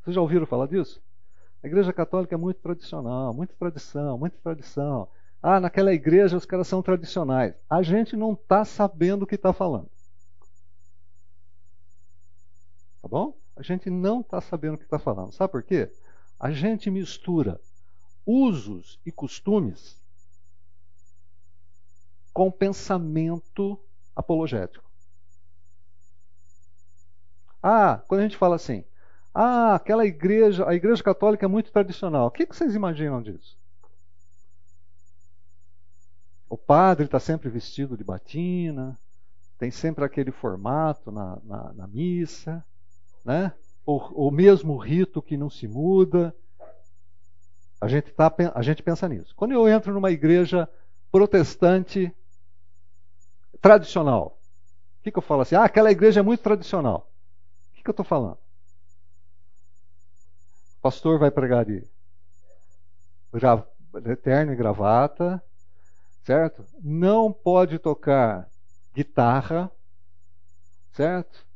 [0.01, 0.99] Vocês já ouviram falar disso?
[1.63, 5.07] A Igreja Católica é muito tradicional, muita tradição, muita tradição.
[5.43, 7.55] Ah, naquela igreja os caras são tradicionais.
[7.69, 9.91] A gente não está sabendo o que está falando.
[13.03, 13.37] Tá bom?
[13.55, 15.33] A gente não está sabendo o que está falando.
[15.33, 15.93] Sabe por quê?
[16.41, 17.61] A gente mistura
[18.25, 20.02] usos e costumes
[22.33, 23.79] com pensamento
[24.15, 24.85] apologético.
[27.63, 28.85] Ah, quando a gente fala assim,
[29.35, 32.27] ah, aquela igreja, a igreja católica é muito tradicional.
[32.27, 33.57] O que, vocês imaginam disso?
[36.49, 38.99] O padre está sempre vestido de batina,
[39.59, 42.65] tem sempre aquele formato na, na, na missa,
[43.25, 43.53] né?
[43.87, 46.35] O, o, mesmo rito que não se muda.
[47.81, 49.35] A gente, tá, a gente pensa nisso.
[49.35, 50.69] Quando eu entro numa igreja
[51.11, 52.15] protestante
[53.63, 54.39] tradicional,
[54.99, 55.55] o que, que eu falo assim?
[55.55, 57.09] Ah, aquela igreja é muito tradicional.
[57.71, 58.37] O que, que eu estou falando?
[60.79, 61.89] O pastor vai pregar de,
[64.23, 65.43] terno e gravata,
[66.25, 66.67] certo?
[66.83, 68.49] Não pode tocar
[68.93, 69.71] guitarra,
[70.93, 71.47] certo?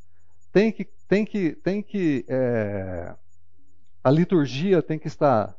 [0.53, 3.15] Tem que, tem que, tem que é,
[4.03, 5.57] a liturgia tem que estar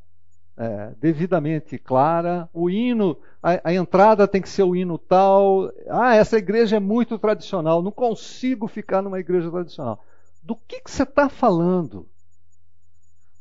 [0.58, 2.50] é, devidamente clara.
[2.52, 5.72] O hino, a, a, entrada tem que ser o hino tal.
[5.88, 7.82] Ah, essa igreja é muito tradicional.
[7.82, 10.04] Não consigo ficar numa igreja tradicional.
[10.42, 12.08] Do que, que você está falando?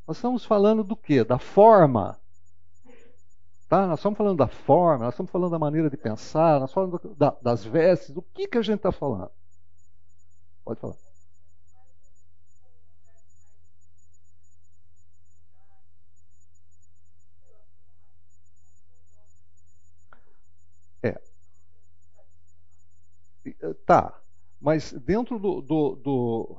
[0.07, 1.25] Nós estamos falando do quê?
[1.25, 2.21] Da forma.
[3.69, 3.87] Tá?
[3.87, 7.17] Nós estamos falando da forma, nós estamos falando da maneira de pensar, nós estamos falando
[7.17, 8.11] da, das vestes.
[8.11, 9.31] Do que, que a gente está falando?
[10.65, 11.06] Pode falar.
[23.85, 24.19] Tá.
[24.61, 26.59] Mas dentro do, do, do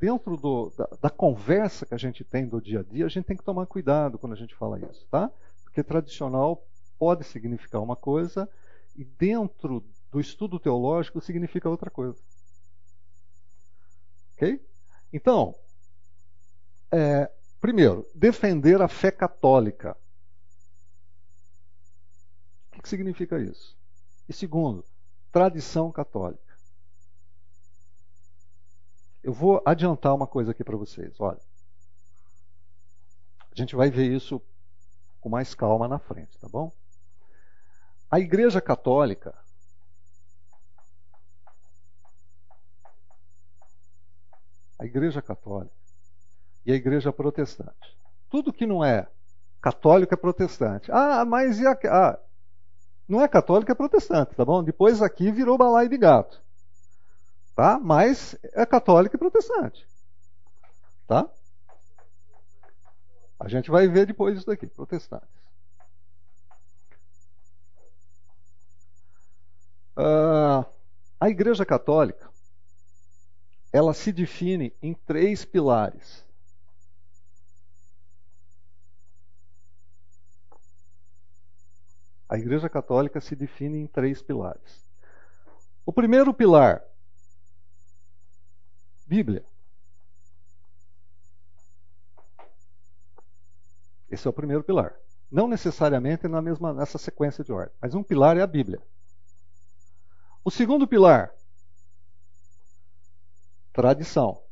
[0.00, 3.24] dentro do, da, da, conversa que a gente tem do dia a dia, a gente
[3.24, 5.30] tem que tomar cuidado quando a gente fala isso, tá?
[5.64, 6.66] Porque tradicional
[6.98, 8.48] pode significar uma coisa
[8.96, 12.18] e dentro do estudo teológico significa outra coisa.
[14.34, 14.60] Ok?
[15.12, 15.54] Então,
[16.90, 19.96] é, primeiro, defender a fé católica.
[22.76, 23.76] O que significa isso?
[24.28, 24.84] E segundo,
[25.30, 26.56] tradição católica.
[29.22, 31.20] Eu vou adiantar uma coisa aqui para vocês.
[31.20, 31.40] Olha,
[33.50, 34.40] a gente vai ver isso
[35.20, 36.72] com mais calma na frente, tá bom?
[38.10, 39.34] A Igreja Católica
[44.78, 45.74] a Igreja Católica
[46.64, 47.98] e a Igreja Protestante.
[48.30, 49.08] Tudo que não é
[49.60, 50.90] católico é protestante.
[50.92, 52.18] Ah, mas e a, ah,
[53.08, 54.62] não é católico é protestante, tá bom?
[54.62, 56.42] Depois aqui virou balaio de gato
[57.58, 57.76] tá?
[57.76, 59.84] Mas é católico e protestante,
[61.08, 61.28] tá?
[63.36, 65.28] A gente vai ver depois isso daqui, protestantes.
[69.96, 70.64] Uh,
[71.18, 72.30] a Igreja Católica
[73.72, 76.24] ela se define em três pilares.
[82.28, 84.86] A Igreja Católica se define em três pilares.
[85.86, 86.84] O primeiro pilar
[89.06, 89.42] Bíblia.
[94.10, 94.94] Esse é o primeiro pilar.
[95.30, 98.82] Não necessariamente na mesma nessa sequência de ordem, mas um pilar é a Bíblia.
[100.44, 101.32] O segundo pilar,
[103.72, 104.42] tradição.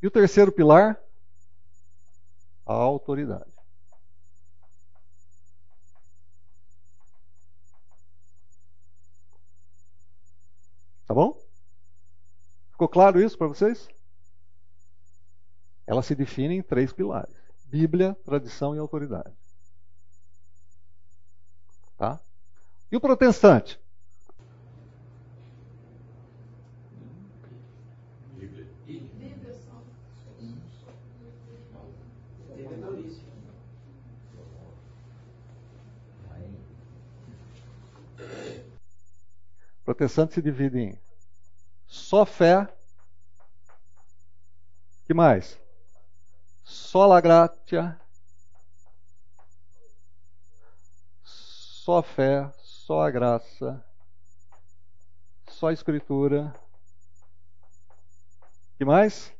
[0.00, 1.00] E o terceiro pilar,
[2.66, 3.50] a autoridade.
[11.06, 11.40] Tá bom?
[12.72, 13.88] Ficou claro isso para vocês?
[15.86, 17.34] Ela se define em três pilares:
[17.66, 19.32] Bíblia, tradição e autoridade.
[21.96, 22.20] Tá?
[22.90, 23.80] E o protestante?
[39.86, 41.00] Protestante se divide em
[41.86, 42.66] só fé.
[45.04, 45.56] que mais?
[46.64, 47.96] Sola gratia.
[51.22, 53.86] Só fé, só a graça,
[55.46, 56.52] só a escritura.
[58.76, 59.32] que mais?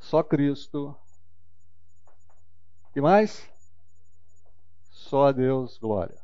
[0.00, 0.94] Só Cristo.
[2.94, 3.48] E mais?
[4.90, 6.23] Só a Deus glória.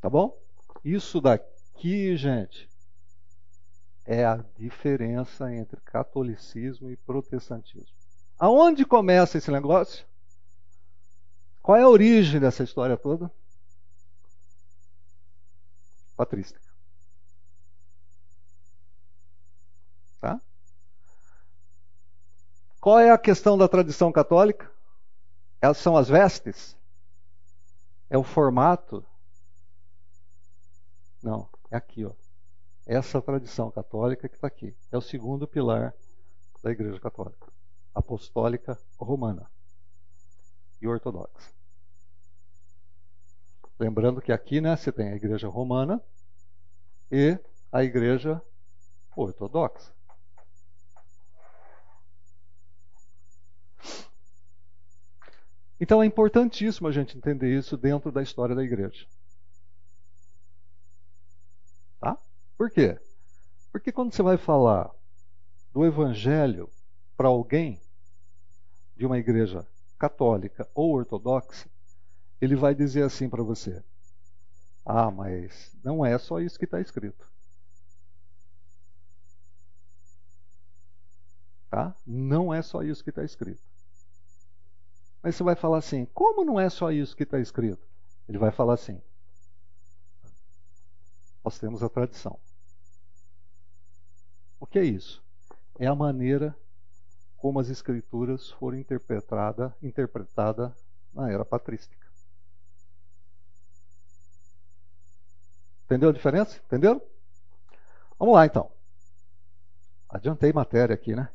[0.00, 0.36] Tá bom?
[0.84, 2.70] Isso daqui, gente,
[4.06, 7.94] é a diferença entre catolicismo e protestantismo.
[8.38, 10.06] Aonde começa esse negócio?
[11.62, 13.30] Qual é a origem dessa história toda?
[16.16, 16.60] Patrística.
[20.20, 20.40] Tá?
[22.80, 24.70] Qual é a questão da tradição católica?
[25.60, 26.74] Elas são as vestes?
[28.08, 29.04] É o formato?
[31.22, 32.12] Não, é aqui, ó.
[32.86, 34.74] Essa tradição católica que está aqui.
[34.90, 35.94] É o segundo pilar
[36.62, 37.46] da Igreja Católica.
[37.94, 39.50] Apostólica Romana
[40.80, 41.52] e Ortodoxa.
[43.78, 46.02] Lembrando que aqui né, você tem a Igreja Romana
[47.10, 47.38] e
[47.72, 48.42] a Igreja
[49.16, 49.92] Ortodoxa.
[55.80, 59.06] Então é importantíssimo a gente entender isso dentro da história da igreja.
[61.98, 62.18] Tá?
[62.60, 63.00] Por quê?
[63.72, 64.94] Porque quando você vai falar
[65.72, 66.70] do evangelho
[67.16, 67.80] para alguém
[68.94, 69.66] de uma igreja
[69.98, 71.70] católica ou ortodoxa,
[72.38, 73.82] ele vai dizer assim para você:
[74.84, 77.26] Ah, mas não é só isso que está escrito.
[81.70, 81.96] Tá?
[82.06, 83.62] Não é só isso que está escrito.
[85.22, 87.88] Mas você vai falar assim: como não é só isso que está escrito?
[88.28, 89.00] Ele vai falar assim:
[91.42, 92.38] nós temos a tradição.
[94.60, 95.24] O que é isso?
[95.78, 96.54] É a maneira
[97.38, 100.76] como as escrituras foram interpretadas interpretada
[101.12, 102.06] na era patrística.
[105.86, 106.60] Entendeu a diferença?
[106.66, 107.00] Entenderam?
[108.18, 108.70] Vamos lá então.
[110.08, 111.30] Adiantei matéria aqui, né?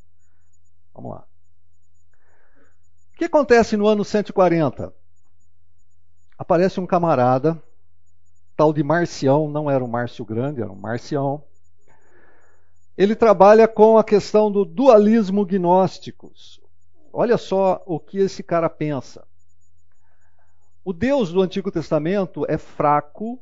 [0.94, 1.28] Vamos lá.
[3.14, 4.94] O que acontece no ano 140?
[6.38, 7.62] Aparece um camarada
[8.56, 11.44] tal de Marcião, não era um Márcio Grande, era um Marcião.
[12.98, 16.62] Ele trabalha com a questão do dualismo gnósticos.
[17.12, 19.26] Olha só o que esse cara pensa.
[20.84, 23.42] O Deus do Antigo Testamento é fraco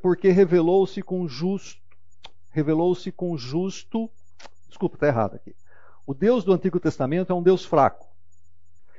[0.00, 1.80] porque revelou-se com justo,
[2.50, 4.10] revelou-se com justo,
[4.68, 5.54] desculpa, está errado aqui.
[6.06, 8.06] O Deus do Antigo Testamento é um Deus fraco,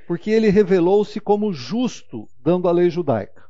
[0.07, 3.43] porque ele revelou-se como justo, dando a lei judaica.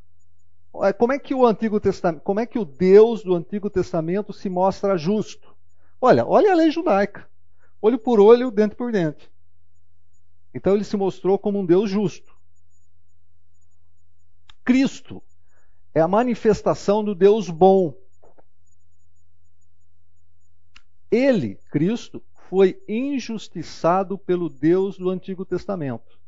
[0.97, 4.49] Como é que o Antigo Testamento, como é que o Deus do Antigo Testamento se
[4.49, 5.54] mostra justo?
[5.99, 7.29] Olha, olha a lei judaica.
[7.81, 9.31] Olho por olho, dente por dente.
[10.53, 12.33] Então ele se mostrou como um Deus justo.
[14.63, 15.21] Cristo
[15.93, 17.95] é a manifestação do Deus bom.
[21.11, 26.19] Ele, Cristo, foi injustiçado pelo Deus do Antigo Testamento.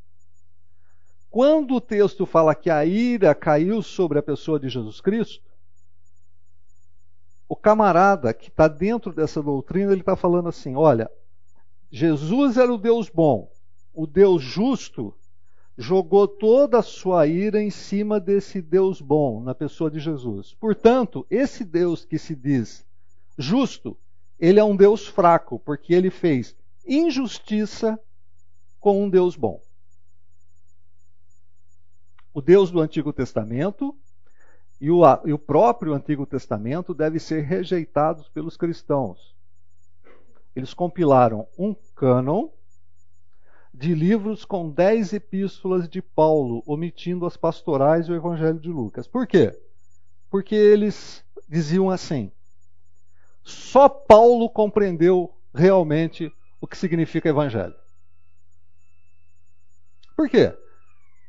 [1.29, 5.43] Quando o texto fala que a ira caiu sobre a pessoa de Jesus Cristo,
[7.47, 11.09] o camarada que está dentro dessa doutrina, ele está falando assim: olha,
[11.91, 13.51] Jesus era o Deus bom,
[13.93, 15.13] o Deus justo
[15.77, 20.55] jogou toda a sua ira em cima desse Deus bom, na pessoa de Jesus.
[20.59, 22.85] Portanto, esse Deus que se diz
[23.37, 23.95] justo,
[24.39, 27.99] ele é um Deus fraco, porque ele fez injustiça
[28.79, 29.61] com um Deus bom
[32.37, 33.97] o Deus do Antigo Testamento
[34.79, 39.35] e o, e o próprio Antigo Testamento devem ser rejeitados pelos cristãos.
[40.55, 42.49] Eles compilaram um cânon
[43.73, 49.07] de livros com dez epístolas de Paulo, omitindo as pastorais e o Evangelho de Lucas.
[49.07, 49.55] Por quê?
[50.29, 52.31] Porque eles diziam assim:
[53.43, 57.75] só Paulo compreendeu realmente o que significa Evangelho.
[60.15, 60.57] Por quê?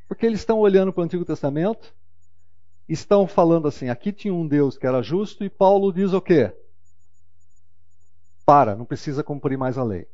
[0.09, 1.94] Porque eles estão olhando para o Antigo Testamento,
[2.89, 6.53] estão falando assim: aqui tinha um Deus que era justo, e Paulo diz o quê?
[8.47, 10.09] Para, não precisa cumprir mais a lei.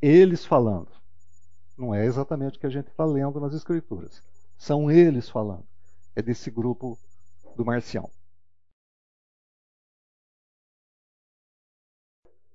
[0.00, 0.88] Eles falando.
[1.76, 4.22] Não é exatamente o que a gente está lendo nas Escrituras.
[4.56, 5.66] São eles falando.
[6.14, 6.96] É desse grupo
[7.56, 8.08] do Marcião.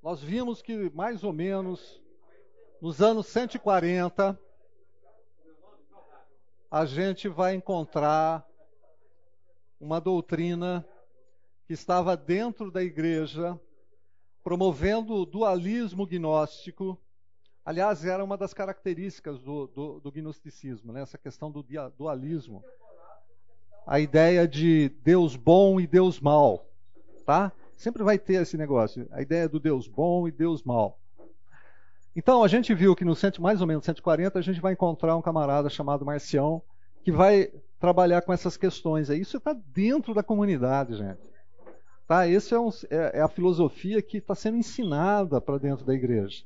[0.02, 2.02] Nós vimos que mais ou menos
[2.82, 4.40] nos anos 140
[6.72, 8.49] a gente vai encontrar
[9.80, 10.86] uma doutrina
[11.66, 13.60] que estava dentro da igreja,
[14.44, 16.98] promovendo o dualismo gnóstico.
[17.64, 21.02] Aliás, era uma das características do, do, do gnosticismo, né?
[21.02, 21.64] essa questão do
[21.98, 22.64] dualismo.
[23.86, 26.66] a ideia de Deus bom e Deus mal,
[27.26, 27.52] tá?
[27.78, 31.00] Sempre vai ter esse negócio, a ideia do Deus bom e Deus mal.
[32.16, 35.16] Então, a gente viu que no cento, mais ou menos 140 a gente vai encontrar
[35.16, 36.62] um camarada chamado Marcião
[37.04, 39.10] que vai trabalhar com essas questões.
[39.10, 41.30] Isso está dentro da comunidade, gente.
[42.08, 42.28] Tá?
[42.28, 46.44] Essa é, um, é, é, a filosofia que está sendo ensinada para dentro da igreja.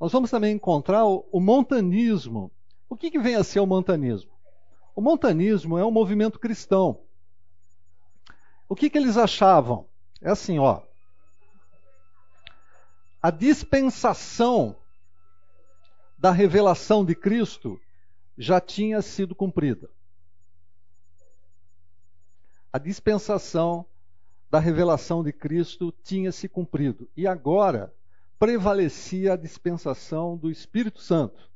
[0.00, 2.50] Nós vamos também encontrar o, o montanismo.
[2.88, 4.30] O que, que vem a ser o montanismo?
[4.96, 7.00] O montanismo é um movimento cristão.
[8.68, 9.86] O que, que eles achavam?
[10.20, 10.80] É assim, ó.
[13.22, 14.76] A dispensação
[16.18, 17.78] da revelação de Cristo
[18.36, 19.90] já tinha sido cumprida.
[22.74, 23.86] A dispensação
[24.50, 27.08] da revelação de Cristo tinha se cumprido.
[27.16, 27.94] E agora
[28.36, 31.48] prevalecia a dispensação do Espírito Santo.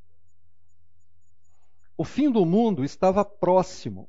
[1.97, 4.09] O fim do mundo estava próximo.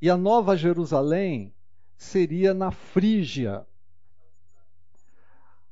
[0.00, 1.52] E a nova Jerusalém
[1.94, 3.66] seria na Frígia.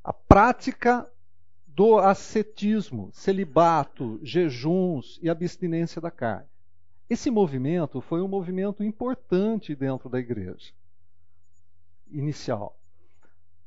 [0.04, 1.10] A prática
[1.66, 6.51] do ascetismo, celibato, jejuns e abstinência da carne.
[7.12, 10.72] Esse movimento foi um movimento importante dentro da igreja
[12.10, 12.74] inicial,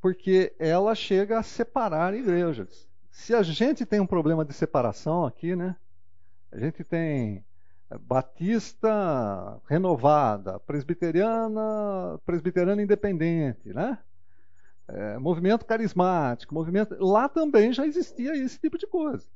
[0.02, 2.88] porque ela chega a separar igrejas.
[3.12, 5.76] Se a gente tem um problema de separação aqui, né?
[6.52, 7.46] A gente tem
[8.02, 14.00] batista renovada, presbiteriana, presbiteriana independente, né?
[14.88, 16.96] é, movimento carismático, movimento.
[17.00, 19.28] Lá também já existia esse tipo de coisa.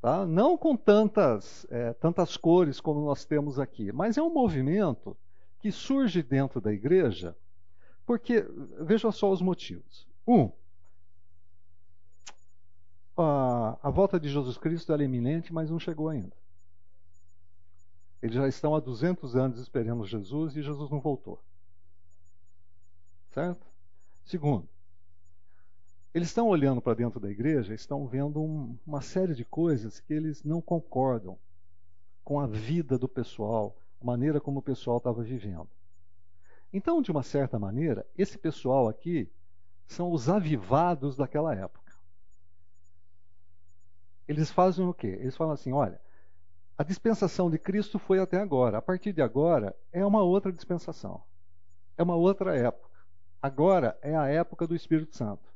[0.00, 0.24] Tá?
[0.24, 5.16] Não com tantas, é, tantas cores como nós temos aqui, mas é um movimento
[5.58, 7.36] que surge dentro da igreja,
[8.06, 8.40] porque,
[8.80, 10.08] veja só os motivos.
[10.26, 10.50] Um,
[13.16, 16.34] a, a volta de Jesus Cristo é iminente, mas não chegou ainda.
[18.22, 21.42] Eles já estão há 200 anos esperando Jesus e Jesus não voltou.
[23.32, 23.66] Certo?
[24.24, 24.68] Segundo,
[26.12, 30.12] eles estão olhando para dentro da igreja, estão vendo um, uma série de coisas que
[30.12, 31.38] eles não concordam
[32.24, 35.68] com a vida do pessoal, a maneira como o pessoal estava vivendo.
[36.72, 39.28] Então, de uma certa maneira, esse pessoal aqui
[39.86, 41.92] são os avivados daquela época.
[44.26, 45.18] Eles fazem o quê?
[45.20, 46.00] Eles falam assim: olha,
[46.78, 48.78] a dispensação de Cristo foi até agora.
[48.78, 51.22] A partir de agora é uma outra dispensação.
[51.98, 52.88] É uma outra época.
[53.42, 55.49] Agora é a época do Espírito Santo.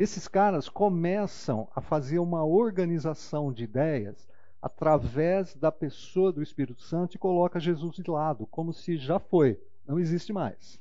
[0.00, 4.26] Esses caras começam a fazer uma organização de ideias
[4.62, 9.60] através da pessoa do Espírito Santo e coloca Jesus de lado, como se já foi,
[9.86, 10.80] não existe mais.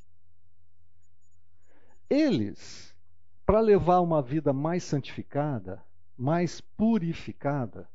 [2.10, 2.96] Eles,
[3.46, 5.84] para levar uma vida mais santificada,
[6.18, 7.90] mais purificada,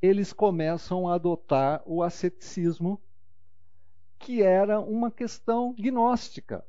[0.00, 3.02] eles começam a adotar o asceticismo
[4.20, 6.64] que era uma questão gnóstica.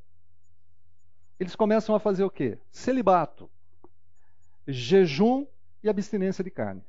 [1.44, 2.58] Eles começam a fazer o quê?
[2.72, 3.50] Celibato,
[4.66, 5.46] jejum
[5.84, 6.82] e abstinência de carne.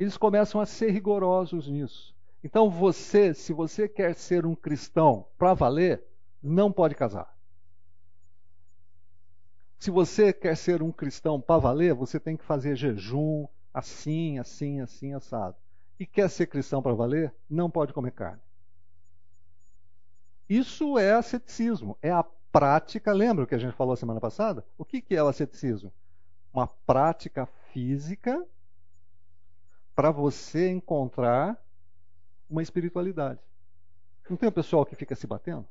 [0.00, 2.14] Eles começam a ser rigorosos nisso.
[2.42, 6.02] Então você, se você quer ser um cristão para valer,
[6.42, 7.36] não pode casar.
[9.78, 14.80] Se você quer ser um cristão para valer, você tem que fazer jejum, assim, assim,
[14.80, 15.56] assim, assado
[16.00, 18.40] e quer ser cristão para valer, não pode comer carne.
[20.48, 23.12] Isso é asceticismo, é a prática.
[23.12, 24.64] Lembra o que a gente falou semana passada?
[24.76, 25.92] O que, é o asceticismo?
[26.52, 28.44] Uma prática física
[29.94, 31.56] para você encontrar
[32.48, 33.40] uma espiritualidade.
[34.28, 35.66] Não tem o pessoal que fica se batendo?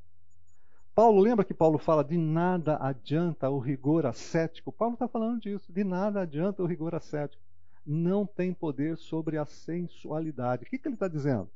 [0.93, 4.71] Paulo, lembra que Paulo fala de nada adianta o rigor ascético?
[4.71, 7.41] Paulo está falando disso, de nada adianta o rigor ascético
[7.85, 10.63] não tem poder sobre a sensualidade.
[10.63, 11.49] O que, que ele está dizendo?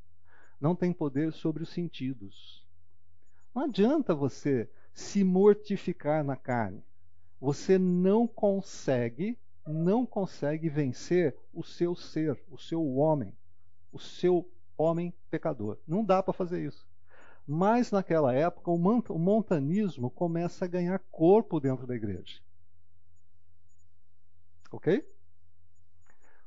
[0.60, 2.66] Não tem poder sobre os sentidos.
[3.58, 6.86] Não adianta você se mortificar na carne.
[7.42, 9.36] Você não consegue,
[9.66, 13.36] não consegue vencer o seu ser, o seu homem,
[13.92, 14.48] o seu
[14.78, 15.80] homem pecador.
[15.88, 16.86] Não dá para fazer isso.
[17.48, 22.40] Mas naquela época o montanismo começa a ganhar corpo dentro da igreja.
[24.72, 25.04] Ok?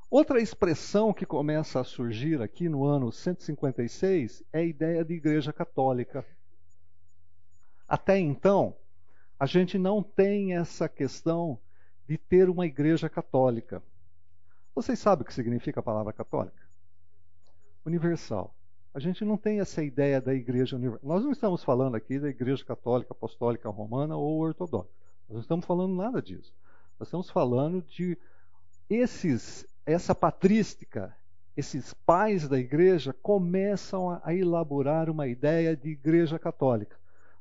[0.08, 5.52] Outra expressão que começa a surgir aqui no ano 156 é a ideia de igreja
[5.52, 6.24] católica.
[7.90, 8.76] Até então,
[9.36, 11.58] a gente não tem essa questão
[12.06, 13.82] de ter uma igreja católica.
[14.72, 16.62] Vocês sabem o que significa a palavra católica?
[17.84, 18.54] Universal.
[18.94, 21.08] A gente não tem essa ideia da igreja universal.
[21.08, 24.88] Nós não estamos falando aqui da igreja católica, apostólica romana ou ortodoxa.
[25.28, 26.54] Nós não estamos falando nada disso.
[26.96, 28.16] Nós estamos falando de
[28.88, 31.12] esses essa patrística,
[31.56, 36.99] esses pais da igreja começam a, elaborar uma ideia de igreja católica.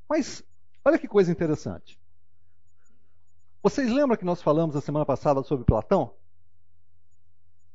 [0.09, 0.43] Mas
[0.83, 1.99] olha que coisa interessante.
[3.61, 6.13] Vocês lembram que nós falamos a semana passada sobre Platão?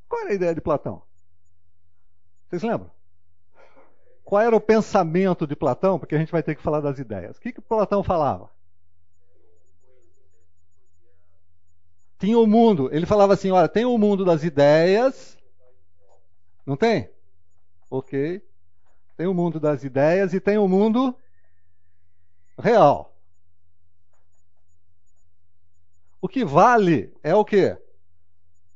[0.08, 1.02] Qual era a ideia de Platão?
[2.48, 2.90] Vocês lembram?
[4.24, 5.98] Qual era o pensamento de Platão?
[5.98, 7.36] Porque a gente vai ter que falar das ideias.
[7.36, 8.50] O que, que Platão falava?
[12.18, 12.88] Tinha o mundo.
[12.92, 15.36] Ele falava assim: olha, tem o mundo das ideias.
[16.64, 17.10] Não tem?
[17.90, 18.42] Ok.
[19.16, 21.14] Tem o mundo das ideias e tem o mundo
[22.58, 23.14] real.
[26.20, 27.76] O que vale é o quê?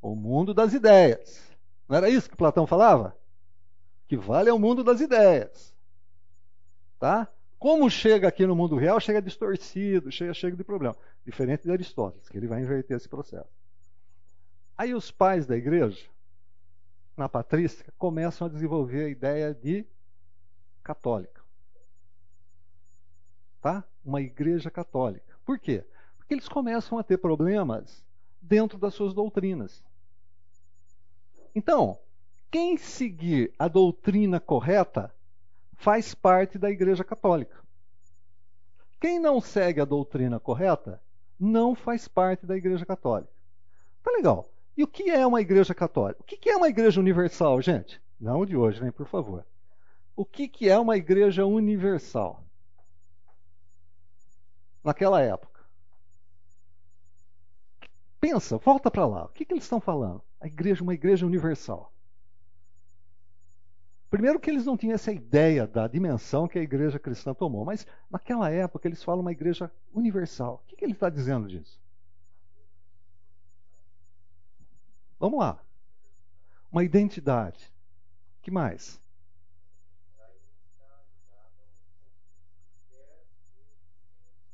[0.02, 1.48] O mundo das ideias.
[1.88, 3.16] Não era isso que Platão falava?
[4.04, 5.74] O que vale é o mundo das ideias.
[6.98, 7.26] Tá?
[7.58, 10.96] Como chega aqui no mundo real, chega distorcido, chega cheio de problema.
[11.24, 13.48] Diferente de Aristóteles, que ele vai inverter esse processo.
[14.76, 16.06] Aí os pais da igreja,
[17.16, 19.84] na patrística, começam a desenvolver a ideia de
[20.84, 21.37] católica.
[23.60, 23.84] Tá?
[24.04, 25.36] Uma igreja católica.
[25.44, 25.84] Por quê?
[26.16, 28.04] Porque eles começam a ter problemas
[28.40, 29.82] dentro das suas doutrinas.
[31.54, 31.98] Então,
[32.50, 35.12] quem seguir a doutrina correta
[35.76, 37.56] faz parte da Igreja Católica.
[39.00, 41.00] Quem não segue a doutrina correta
[41.38, 43.32] não faz parte da Igreja Católica.
[44.02, 44.48] Tá legal.
[44.76, 46.20] E o que é uma Igreja Católica?
[46.20, 48.00] O que é uma Igreja Universal, gente?
[48.20, 49.44] Não de hoje, né, por favor.
[50.16, 52.42] O que é uma Igreja Universal?
[54.82, 55.60] Naquela época.
[58.20, 59.24] Pensa, volta para lá.
[59.24, 60.22] O que, que eles estão falando?
[60.40, 61.92] A igreja, uma igreja universal.
[64.10, 67.86] Primeiro que eles não tinham essa ideia da dimensão que a igreja cristã tomou, mas
[68.10, 70.62] naquela época eles falam uma igreja universal.
[70.64, 71.78] O que, que ele está dizendo disso?
[75.18, 75.62] Vamos lá.
[76.72, 77.70] Uma identidade.
[78.40, 79.00] Que mais?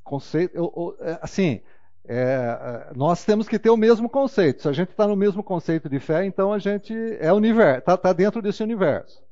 [0.05, 1.63] Conceito, é, assim,
[2.07, 4.63] é, é, nós temos que ter o mesmo conceito.
[4.63, 7.97] Se a gente está no mesmo conceito de fé, então a gente é universo, está
[7.97, 9.25] tá dentro desse universo.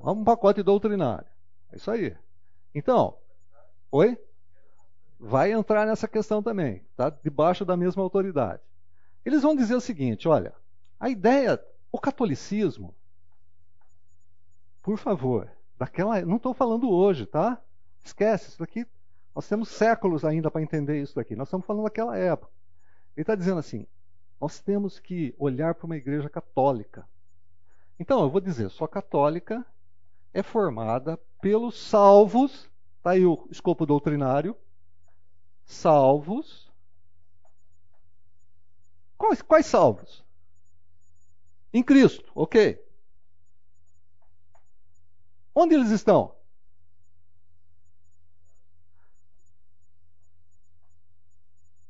[0.00, 1.26] Um pacote doutrinário.
[1.72, 2.16] É isso aí.
[2.74, 3.16] Então,
[3.90, 4.16] oi?
[5.18, 7.10] Vai entrar nessa questão também, tá?
[7.22, 8.60] Debaixo da mesma autoridade.
[9.24, 10.52] Eles vão dizer o seguinte: olha,
[10.98, 12.94] a ideia, o catolicismo,
[14.82, 15.48] por favor,
[15.78, 17.60] daquela, não estou falando hoje, tá?
[18.04, 18.86] Esquece isso daqui.
[19.34, 21.34] Nós temos séculos ainda para entender isso daqui.
[21.34, 22.52] Nós estamos falando daquela época.
[23.16, 23.86] Ele está dizendo assim:
[24.40, 27.06] nós temos que olhar para uma igreja católica.
[27.98, 29.64] Então, eu vou dizer, sou católica
[30.34, 34.56] é formada pelos salvos, está aí o escopo doutrinário,
[35.64, 36.70] salvos.
[39.16, 40.24] Quais, quais salvos?
[41.72, 42.82] Em Cristo, ok.
[45.54, 46.34] Onde eles estão?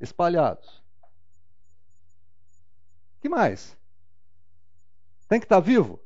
[0.02, 0.82] Espalhados.
[3.20, 3.76] que mais?
[5.28, 6.00] Tem que estar vivo?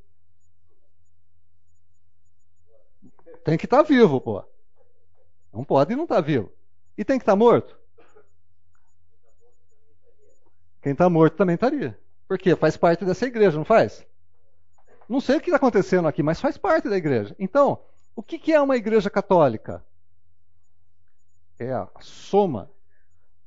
[3.43, 4.45] Tem que estar tá vivo, pô.
[5.51, 6.53] Não pode não estar tá vivo.
[6.99, 7.75] E tem que estar tá morto?
[10.83, 11.99] Quem está morto também estaria.
[12.29, 12.55] Por quê?
[12.55, 14.05] Faz parte dessa igreja, não faz?
[15.09, 17.35] Não sei o que está acontecendo aqui, mas faz parte da igreja.
[17.39, 17.83] Então,
[18.15, 19.83] o que, que é uma igreja católica?
[21.59, 22.71] É a soma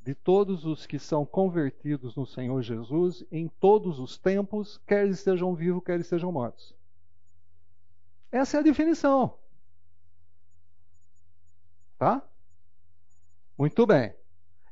[0.03, 5.53] de todos os que são convertidos no Senhor Jesus em todos os tempos, quer estejam
[5.53, 6.73] vivos, quer estejam mortos.
[8.31, 9.37] Essa é a definição.
[11.97, 12.23] Tá?
[13.57, 14.13] Muito bem.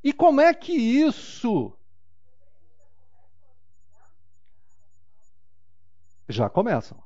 [0.04, 1.74] E como é que isso
[6.30, 7.04] já começam?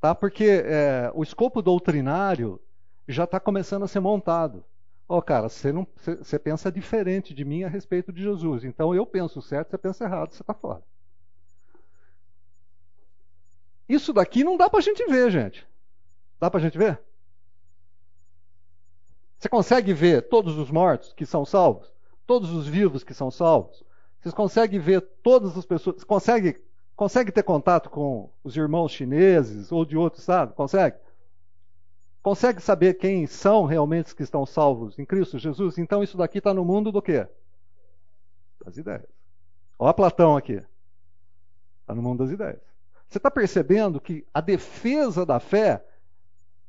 [0.00, 0.14] Tá?
[0.14, 2.60] Porque é, o escopo doutrinário
[3.08, 4.64] já está começando a ser montado.
[5.12, 8.64] Ó, oh, cara, você, não, você pensa diferente de mim a respeito de Jesus.
[8.64, 10.82] Então eu penso certo, você pensa errado, você está fora.
[13.86, 15.68] Isso daqui não dá para a gente ver, gente.
[16.40, 16.98] Dá para a gente ver?
[19.38, 21.92] Você consegue ver todos os mortos que são salvos?
[22.26, 23.84] Todos os vivos que são salvos?
[24.18, 26.02] Vocês conseguem ver todas as pessoas?
[26.04, 26.58] Consegue,
[26.96, 30.54] consegue ter contato com os irmãos chineses ou de outros estados?
[30.54, 30.96] Consegue?
[32.22, 35.76] Consegue saber quem são realmente os que estão salvos em Cristo Jesus?
[35.76, 37.26] Então isso daqui está no mundo do quê?
[38.64, 39.08] Das ideias.
[39.78, 40.62] Olha Platão aqui.
[41.80, 42.60] Está no mundo das ideias.
[43.08, 45.84] Você está percebendo que a defesa da fé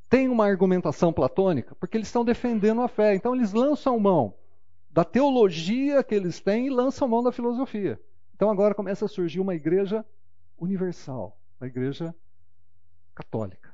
[0.10, 3.16] tem uma argumentação platônica, porque eles estão defendendo a fé.
[3.16, 4.34] Então eles lançam mão
[4.90, 8.00] da teologia que eles têm e lançam mão da filosofia.
[8.36, 10.04] Então agora começa a surgir uma igreja
[10.58, 12.14] universal, a igreja
[13.16, 13.73] católica.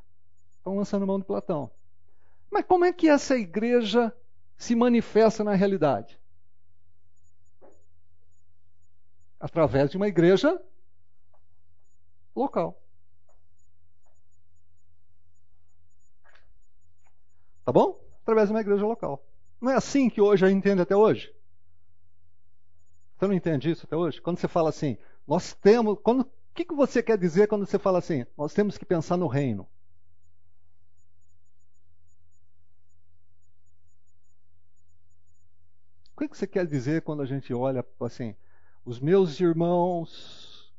[0.69, 1.71] Estão lançando mão de Platão.
[2.51, 4.15] Mas como é que essa igreja
[4.55, 6.19] se manifesta na realidade?
[9.39, 10.61] Através de uma igreja
[12.35, 12.79] local.
[17.65, 17.99] Tá bom?
[18.21, 19.25] Através de uma igreja local.
[19.59, 21.33] Não é assim que hoje a entende até hoje?
[23.17, 24.21] Você não entende isso até hoje?
[24.21, 25.97] Quando você fala assim, nós temos.
[26.03, 28.23] Quando, o que, que você quer dizer quando você fala assim?
[28.37, 29.67] Nós temos que pensar no reino.
[36.19, 38.35] O que, que você quer dizer quando a gente olha assim,
[38.83, 40.69] os meus irmãos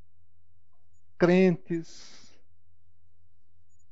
[1.17, 2.39] crentes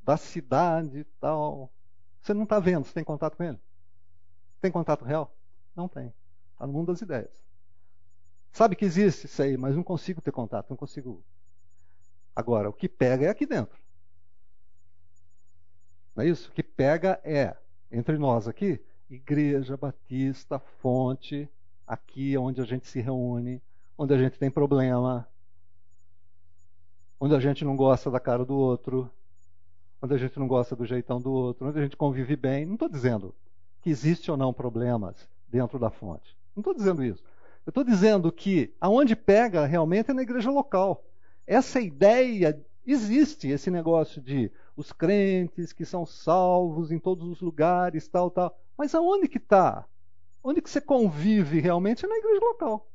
[0.03, 1.73] da cidade tal,
[2.21, 3.59] você não está vendo, você tem contato com ele?
[4.61, 5.35] Tem contato real?
[5.75, 6.13] Não tem.
[6.53, 7.43] Está no mundo das ideias.
[8.53, 9.27] Sabe que existe?
[9.27, 11.25] Sei, mas não consigo ter contato, não consigo.
[12.37, 13.79] Agora, o que pega é aqui dentro.
[16.15, 16.51] Não é isso?
[16.51, 17.57] O que pega é,
[17.91, 18.79] entre nós aqui,
[19.11, 21.49] Igreja Batista, fonte,
[21.87, 23.63] aqui onde a gente se reúne,
[23.97, 25.27] onde a gente tem problema,
[27.19, 29.11] onde a gente não gosta da cara do outro,
[30.03, 32.67] onde a gente não gosta do jeitão do outro, onde a gente convive bem.
[32.67, 33.35] Não estou dizendo
[33.81, 36.37] que existe ou não problemas dentro da fonte.
[36.55, 37.23] Não estou dizendo isso.
[37.65, 41.03] Eu estou dizendo que aonde pega realmente é na igreja local.
[41.47, 48.07] Essa ideia existe, esse negócio de os crentes que são salvos em todos os lugares,
[48.07, 48.59] tal, tal.
[48.79, 49.85] Mas aonde que está?
[50.43, 52.89] Onde que você convive realmente é na igreja local.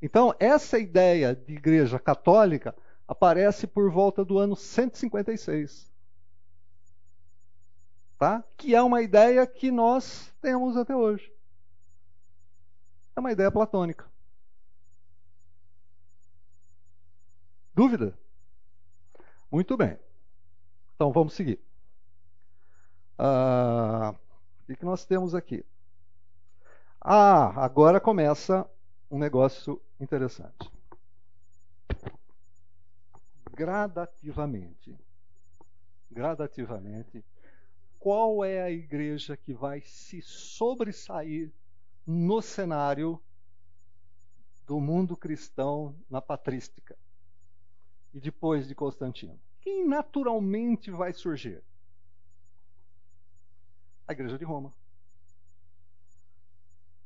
[0.00, 2.74] Então, essa ideia de igreja católica
[3.06, 5.92] aparece por volta do ano 156.
[8.18, 8.42] Tá?
[8.56, 11.30] Que é uma ideia que nós temos até hoje.
[13.14, 14.06] É uma ideia platônica.
[17.74, 18.18] Dúvida?
[19.52, 19.98] Muito bem.
[20.94, 21.60] Então vamos seguir.
[23.18, 24.14] Ah,
[24.72, 25.64] o que nós temos aqui?
[27.00, 28.68] Ah, agora começa
[29.10, 30.76] um negócio interessante
[33.56, 34.94] gradativamente,
[36.10, 37.24] gradativamente,
[37.98, 41.50] qual é a igreja que vai se sobressair
[42.06, 43.18] no cenário
[44.66, 46.94] do mundo cristão na patrística
[48.12, 49.40] e depois de Constantino?
[49.62, 51.62] Quem naturalmente vai surgir?
[54.06, 54.72] A igreja de Roma.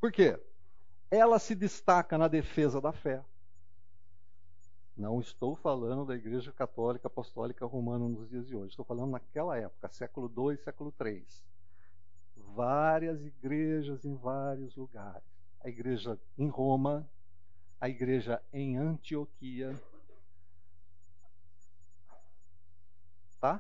[0.01, 0.39] Por quê?
[1.11, 3.23] Ela se destaca na defesa da fé
[5.01, 8.73] não estou falando da Igreja Católica Apostólica Romana nos dias de hoje.
[8.73, 11.25] Estou falando naquela época, século II, século III.
[12.55, 15.25] Várias igrejas em vários lugares.
[15.65, 17.09] A igreja em Roma,
[17.81, 19.75] a igreja em Antioquia,
[23.41, 23.59] tá?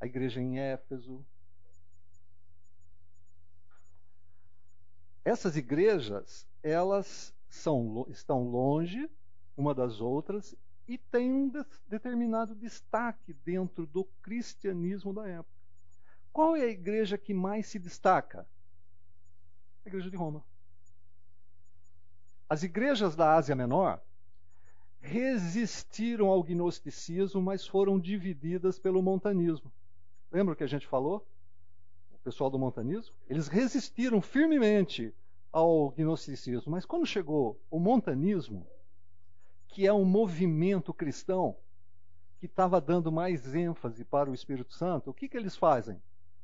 [0.00, 1.24] A igreja em Éfeso.
[5.26, 9.10] Essas igrejas, elas são, estão longe
[9.56, 10.54] uma das outras
[10.86, 15.50] e tem um de determinado destaque dentro do cristianismo da época.
[16.32, 18.46] Qual é a igreja que mais se destaca?
[19.84, 20.44] A igreja de Roma.
[22.48, 24.00] As igrejas da Ásia Menor
[25.00, 29.72] resistiram ao gnosticismo, mas foram divididas pelo montanismo.
[30.30, 31.26] Lembra o que a gente falou?
[32.26, 33.14] Pessoal do montanismo?
[33.30, 35.14] Eles resistiram firmemente
[35.52, 38.66] ao gnosticismo, mas quando chegou o montanismo,
[39.68, 41.56] que é um movimento cristão
[42.40, 46.02] que estava dando mais ênfase para o Espírito Santo, o que, que eles fazem?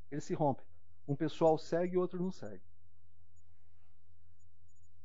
[0.08, 0.64] Eles se rompem.
[1.08, 2.62] Um pessoal segue e outro não segue.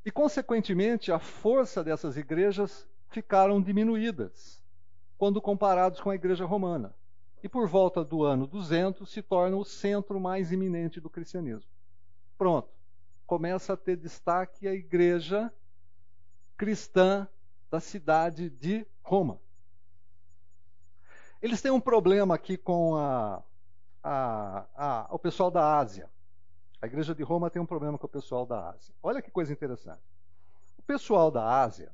[0.05, 4.61] E, consequentemente, a força dessas igrejas ficaram diminuídas
[5.17, 6.93] quando comparados com a igreja romana.
[7.47, 11.71] E por volta do ano 200 se torna o centro mais iminente do cristianismo.
[12.37, 12.67] Pronto.
[13.25, 15.49] Começa a ter destaque a igreja
[16.57, 17.25] cristã
[17.71, 19.39] da cidade de Roma.
[21.41, 23.41] Eles têm um problema aqui com a,
[24.03, 26.09] a, a, o pessoal da Ásia.
[26.81, 28.93] A igreja de Roma tem um problema com o pessoal da Ásia.
[29.01, 30.03] Olha que coisa interessante.
[30.77, 31.93] O pessoal da Ásia,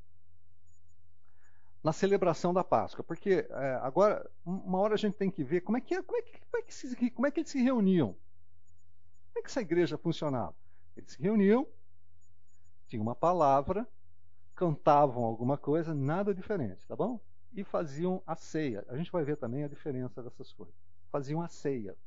[1.84, 5.78] na celebração da Páscoa, porque é, agora, uma hora a gente tem que ver como
[5.78, 8.16] é que, como é que, como é que, se, como é que eles se reuniam.
[9.28, 10.56] Como é que essa igreja funcionava?
[10.96, 11.68] Eles se reuniam,
[12.88, 13.86] tinha uma palavra,
[14.56, 17.20] cantavam alguma coisa, nada diferente, tá bom?
[17.54, 18.86] E faziam a ceia.
[18.88, 20.74] A gente vai ver também a diferença dessas coisas.
[21.12, 21.98] Faziam a ceia.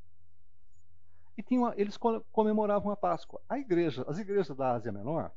[1.37, 1.99] E tinham, eles
[2.33, 3.43] comemoravam a Páscoa.
[3.49, 5.31] A igreja, as igrejas da Ásia Menor,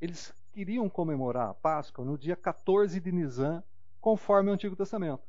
[0.00, 3.62] eles queriam comemorar a Páscoa no dia 14 de Nisan
[4.00, 5.22] conforme o Antigo Testamento.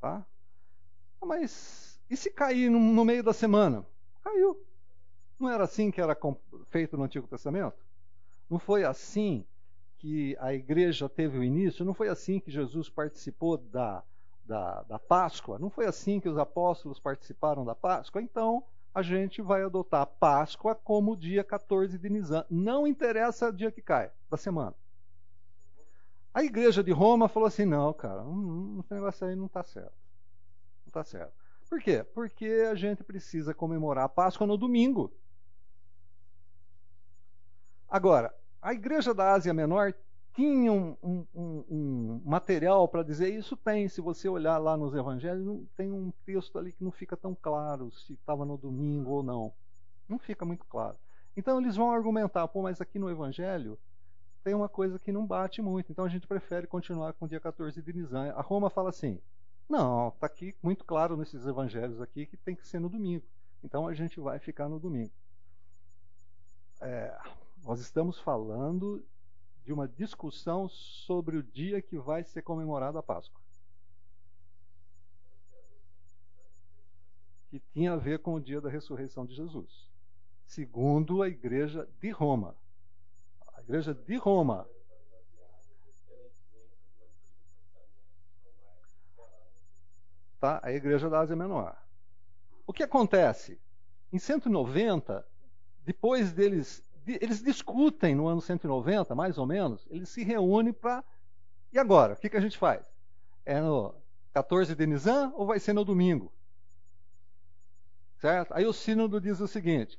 [0.00, 0.24] Tá?
[1.20, 3.84] Mas e se cair no, no meio da semana?
[4.22, 4.60] Caiu.
[5.38, 6.16] Não era assim que era
[6.68, 7.76] feito no Antigo Testamento?
[8.48, 9.44] Não foi assim
[9.98, 11.84] que a igreja teve o início?
[11.84, 14.02] Não foi assim que Jesus participou da,
[14.44, 15.58] da, da Páscoa?
[15.58, 18.22] Não foi assim que os apóstolos participaram da Páscoa?
[18.22, 18.62] Então,
[18.96, 22.46] a gente vai adotar a Páscoa como dia 14 de Nisan.
[22.48, 24.74] Não interessa o dia que cai, da semana.
[26.32, 29.92] A igreja de Roma falou assim: não, cara, um, esse negócio aí não está certo.
[29.92, 31.34] Não está certo.
[31.68, 32.02] Por quê?
[32.14, 35.12] Porque a gente precisa comemorar a Páscoa no domingo.
[37.86, 39.92] Agora, a igreja da Ásia Menor
[40.36, 43.88] tinha um, um, um, material para dizer isso tem.
[43.88, 47.90] Se você olhar lá nos evangelhos, tem um texto ali que não fica tão claro
[47.90, 49.52] se estava no domingo ou não.
[50.06, 50.96] Não fica muito claro.
[51.34, 53.78] Então eles vão argumentar, pô, mas aqui no evangelho
[54.44, 55.90] tem uma coisa que não bate muito.
[55.90, 58.30] Então a gente prefere continuar com o dia 14 de Nisan.
[58.32, 59.18] A Roma fala assim:
[59.66, 63.24] não, está aqui muito claro nesses evangelhos aqui que tem que ser no domingo.
[63.64, 65.10] Então a gente vai ficar no domingo.
[66.82, 67.18] É,
[67.64, 69.02] nós estamos falando
[69.66, 73.40] de uma discussão sobre o dia que vai ser comemorada a Páscoa.
[77.50, 79.90] Que tinha a ver com o dia da ressurreição de Jesus.
[80.46, 82.54] Segundo a igreja de Roma.
[83.56, 84.68] A igreja de Roma.
[90.38, 90.60] Tá?
[90.62, 91.76] A igreja da Ásia Menor.
[92.64, 93.60] O que acontece?
[94.12, 95.26] Em 190,
[95.84, 101.04] depois deles eles discutem no ano 190, mais ou menos, eles se reúnem para.
[101.72, 102.14] E agora?
[102.14, 102.84] O que, que a gente faz?
[103.44, 103.94] É no
[104.32, 106.32] 14 de Nisan ou vai ser no domingo?
[108.18, 108.52] Certo?
[108.54, 109.98] Aí o sínodo diz o seguinte: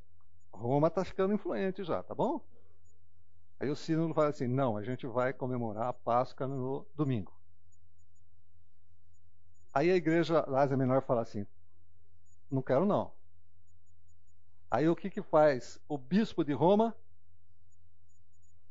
[0.52, 2.42] Roma está ficando influente já, tá bom?
[3.60, 7.34] Aí o sínodo fala assim: não, a gente vai comemorar a Páscoa no domingo.
[9.74, 11.46] Aí a igreja Ásia Menor fala assim:
[12.50, 13.12] não quero não.
[14.70, 15.80] Aí o que, que faz?
[15.88, 16.96] O bispo de Roma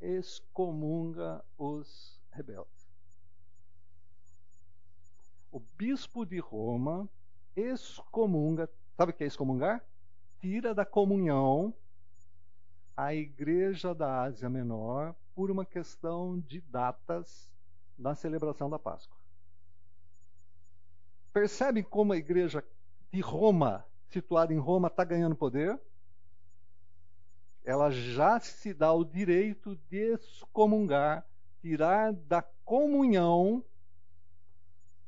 [0.00, 2.86] excomunga os rebeldes.
[5.50, 7.08] O bispo de Roma
[7.56, 9.82] excomunga, sabe o que é excomungar?
[10.38, 11.72] Tira da comunhão
[12.94, 17.50] a igreja da Ásia Menor por uma questão de datas
[17.96, 19.16] da celebração da Páscoa.
[21.32, 22.62] Percebe como a igreja
[23.10, 25.78] de Roma situada em Roma está ganhando poder,
[27.64, 31.26] ela já se dá o direito de excomungar,
[31.60, 33.64] tirar da comunhão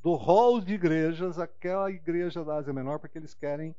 [0.03, 3.75] do rol de igrejas aquela igreja da Ásia Menor, porque eles querem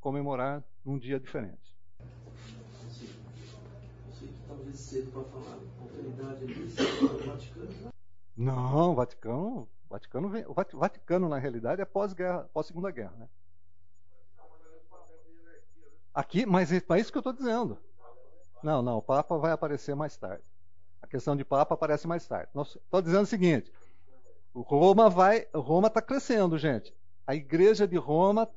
[0.00, 1.74] comemorar num dia diferente.
[5.80, 6.68] autoridade ali,
[7.26, 7.92] Vaticano.
[8.36, 13.28] Não, Vaticano, vem, o Vaticano na realidade é pós-guerra, pós-segunda guerra, né?
[16.16, 17.76] Aqui, mas é isso que eu estou dizendo.
[18.62, 20.42] Não, não, o Papa vai aparecer mais tarde.
[21.02, 22.48] A questão de Papa aparece mais tarde.
[22.56, 23.70] Estou dizendo o seguinte:
[24.54, 26.96] Roma vai, Roma está crescendo, gente.
[27.26, 28.48] A Igreja de Roma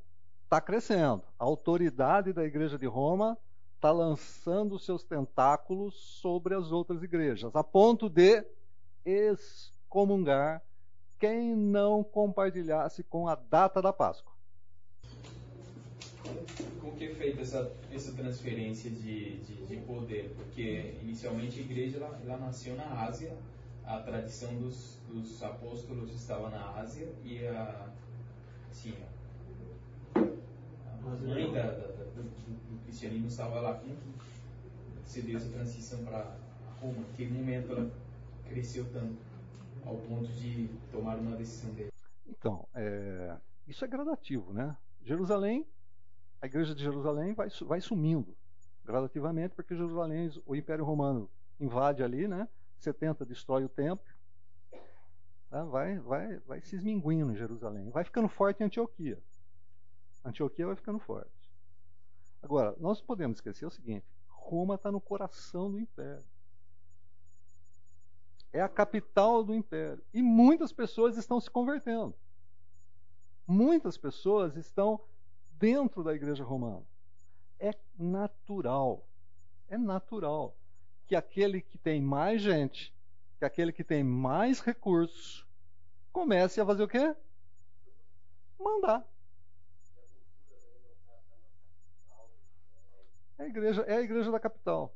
[0.45, 1.21] está crescendo.
[1.37, 3.37] A autoridade da Igreja de Roma
[3.75, 8.41] está lançando seus tentáculos sobre as outras igrejas, a ponto de
[9.03, 10.61] excomungar
[11.19, 14.38] quem não compartilhasse com a data da Páscoa
[16.99, 20.33] que é feita essa, essa transferência de, de, de, poder?
[20.35, 23.33] Porque inicialmente a igreja ela, ela, nasceu na Ásia,
[23.85, 27.87] a tradição dos, dos apóstolos estava na Ásia e a,
[28.69, 28.93] sim,
[30.13, 30.19] a
[31.25, 33.75] mãe da, da, da, do, do, cristianismo estava lá.
[33.75, 33.95] Como
[35.05, 36.35] se deu essa transição para
[36.81, 37.05] Roma?
[37.15, 37.89] Que momento ela
[38.49, 39.15] cresceu tanto
[39.85, 41.93] ao ponto de tomar uma decisão dele?
[42.27, 44.75] Então, é, isso é gradativo, né?
[45.01, 45.65] Jerusalém
[46.41, 48.35] a igreja de Jerusalém vai, vai sumindo
[48.85, 51.29] gradativamente, porque Jerusalém, o Império Romano
[51.59, 52.47] invade ali, né?
[52.79, 54.05] 70 destrói o templo,
[55.49, 55.63] tá?
[55.65, 57.89] vai, vai, vai se esminguindo em Jerusalém.
[57.89, 59.21] Vai ficando forte em Antioquia.
[60.23, 61.31] Antioquia vai ficando forte.
[62.41, 66.23] Agora, nós podemos esquecer o seguinte: Roma está no coração do império.
[68.51, 70.03] É a capital do império.
[70.13, 72.15] E muitas pessoas estão se convertendo.
[73.45, 74.99] Muitas pessoas estão
[75.59, 76.83] dentro da igreja romana.
[77.59, 79.05] É natural,
[79.67, 80.55] é natural
[81.05, 82.93] que aquele que tem mais gente,
[83.37, 85.45] que aquele que tem mais recursos,
[86.13, 87.13] comece a fazer o quê?
[88.57, 89.05] Mandar.
[93.37, 94.93] É a igreja, é a igreja da capital.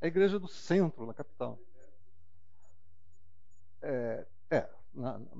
[0.00, 1.58] É a igreja do centro da capital.
[3.82, 4.68] É, é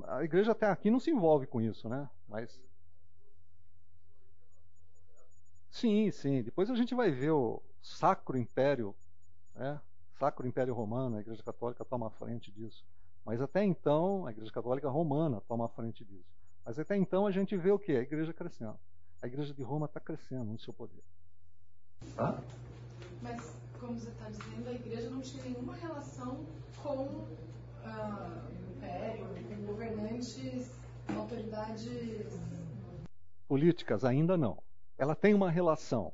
[0.07, 2.09] a igreja até aqui não se envolve com isso, né?
[2.29, 2.61] Mas.
[5.71, 6.43] Sim, sim.
[6.43, 8.95] Depois a gente vai ver o Sacro Império,
[9.55, 9.81] né?
[10.19, 12.85] Sacro Império Romano, a Igreja Católica toma a frente disso.
[13.25, 16.25] Mas até então, a Igreja Católica Romana toma a frente disso.
[16.65, 17.93] Mas até então a gente vê o que?
[17.93, 18.79] A Igreja crescendo.
[19.21, 21.03] A Igreja de Roma está crescendo no seu poder.
[22.15, 22.41] Tá?
[23.21, 26.47] Mas, como você está dizendo, a Igreja não tinha nenhuma relação
[26.83, 27.27] com
[27.85, 30.71] ah, o Império, com governantes,
[31.17, 32.27] autoridades.
[33.49, 34.63] Políticas, ainda não.
[34.99, 36.13] Ela tem uma relação,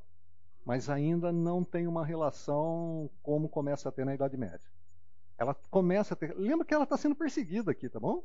[0.65, 4.61] mas ainda não tem uma relação como começa a ter na Idade Média.
[5.39, 6.37] Ela começa a ter.
[6.37, 8.23] Lembra que ela está sendo perseguida aqui, tá bom?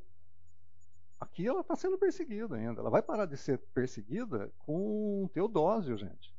[1.20, 2.80] Aqui ela está sendo perseguida ainda.
[2.80, 6.36] Ela vai parar de ser perseguida com Teodósio, gente.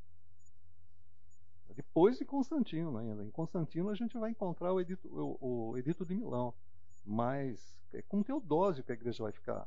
[1.75, 3.25] Depois de Constantino ainda.
[3.25, 6.55] Em Constantino a gente vai encontrar o edito, o, o edito de Milão.
[7.05, 9.67] Mas é com Teodósio que a igreja vai ficar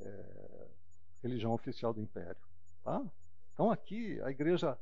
[0.00, 0.66] é,
[1.22, 2.40] religião oficial do império.
[2.82, 3.04] Tá?
[3.60, 4.78] Então aqui a igreja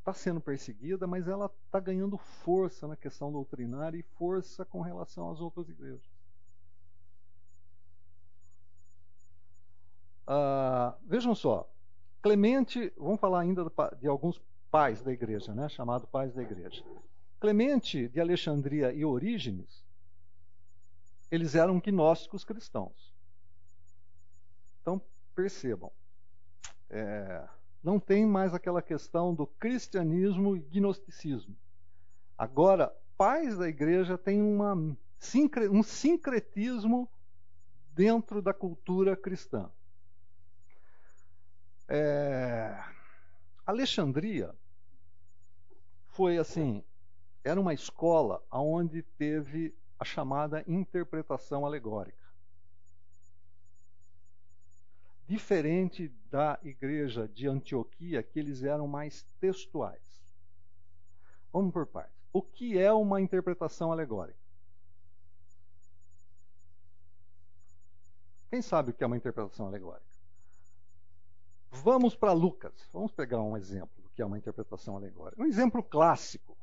[0.00, 5.30] está sendo perseguida, mas ela está ganhando força na questão doutrinária e força com relação
[5.30, 6.02] às outras igrejas.
[10.26, 11.70] Uh, vejam só,
[12.20, 13.64] Clemente, vamos falar ainda
[13.96, 16.82] de alguns pais da igreja, né, chamado pais da igreja.
[17.38, 19.84] Clemente de Alexandria e Orígenes,
[21.30, 23.14] eles eram gnósticos cristãos.
[24.82, 25.00] Então,
[25.32, 25.92] percebam,
[26.90, 27.48] é,
[27.86, 31.54] não tem mais aquela questão do cristianismo e gnosticismo.
[32.36, 37.08] Agora, pais da igreja têm uma, um sincretismo
[37.94, 39.70] dentro da cultura cristã.
[41.88, 42.76] É,
[43.64, 44.52] Alexandria
[46.08, 46.82] foi assim,
[47.44, 52.25] era uma escola onde teve a chamada interpretação alegórica.
[55.26, 60.22] Diferente da igreja de Antioquia, que eles eram mais textuais.
[61.52, 62.14] Vamos por partes.
[62.32, 64.38] O que é uma interpretação alegórica?
[68.50, 70.06] Quem sabe o que é uma interpretação alegórica?
[71.70, 72.88] Vamos para Lucas.
[72.92, 75.42] Vamos pegar um exemplo do que é uma interpretação alegórica.
[75.42, 76.56] Um exemplo clássico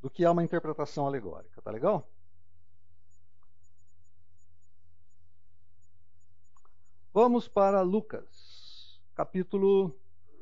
[0.00, 1.62] do que é uma interpretação alegórica.
[1.62, 2.06] Tá legal?
[7.12, 9.92] Vamos para Lucas, capítulo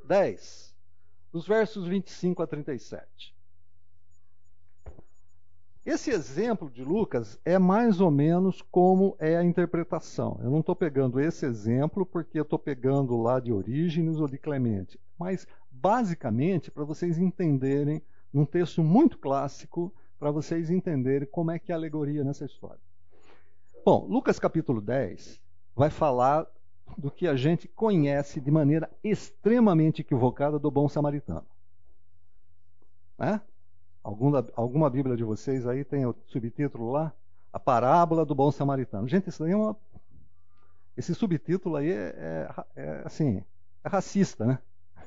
[0.04, 0.74] 10,
[1.32, 3.34] dos versos 25 a 37.
[5.86, 10.38] Esse exemplo de Lucas é mais ou menos como é a interpretação.
[10.42, 14.36] Eu não estou pegando esse exemplo porque eu estou pegando lá de Orígenes ou de
[14.36, 21.58] Clemente, mas basicamente para vocês entenderem, num texto muito clássico, para vocês entenderem como é
[21.58, 22.82] que é a alegoria nessa história.
[23.86, 25.40] Bom, Lucas capítulo 10
[25.74, 26.46] vai falar
[26.97, 31.47] do que a gente conhece de maneira extremamente equivocada do bom samaritano.
[33.18, 33.41] Né?
[34.03, 37.12] Alguma, alguma Bíblia de vocês aí tem o subtítulo lá?
[37.53, 39.09] A parábola do bom samaritano.
[39.09, 39.76] Gente, isso aí é uma.
[40.97, 43.43] Esse subtítulo aí é, é, é assim,
[43.84, 44.59] é racista, né?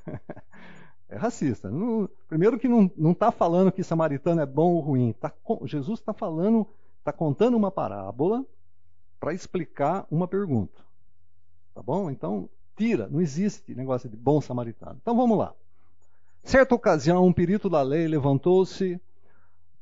[1.09, 1.69] é racista.
[1.69, 5.13] No, primeiro que não está falando que samaritano é bom ou ruim.
[5.13, 5.31] Tá,
[5.63, 6.67] Jesus está falando,
[6.99, 8.45] está contando uma parábola
[9.19, 10.81] para explicar uma pergunta.
[11.73, 12.09] Tá bom?
[12.09, 14.97] Então, tira, não existe negócio de bom samaritano.
[15.01, 15.53] Então vamos lá.
[16.43, 18.99] Certa ocasião, um perito da lei levantou-se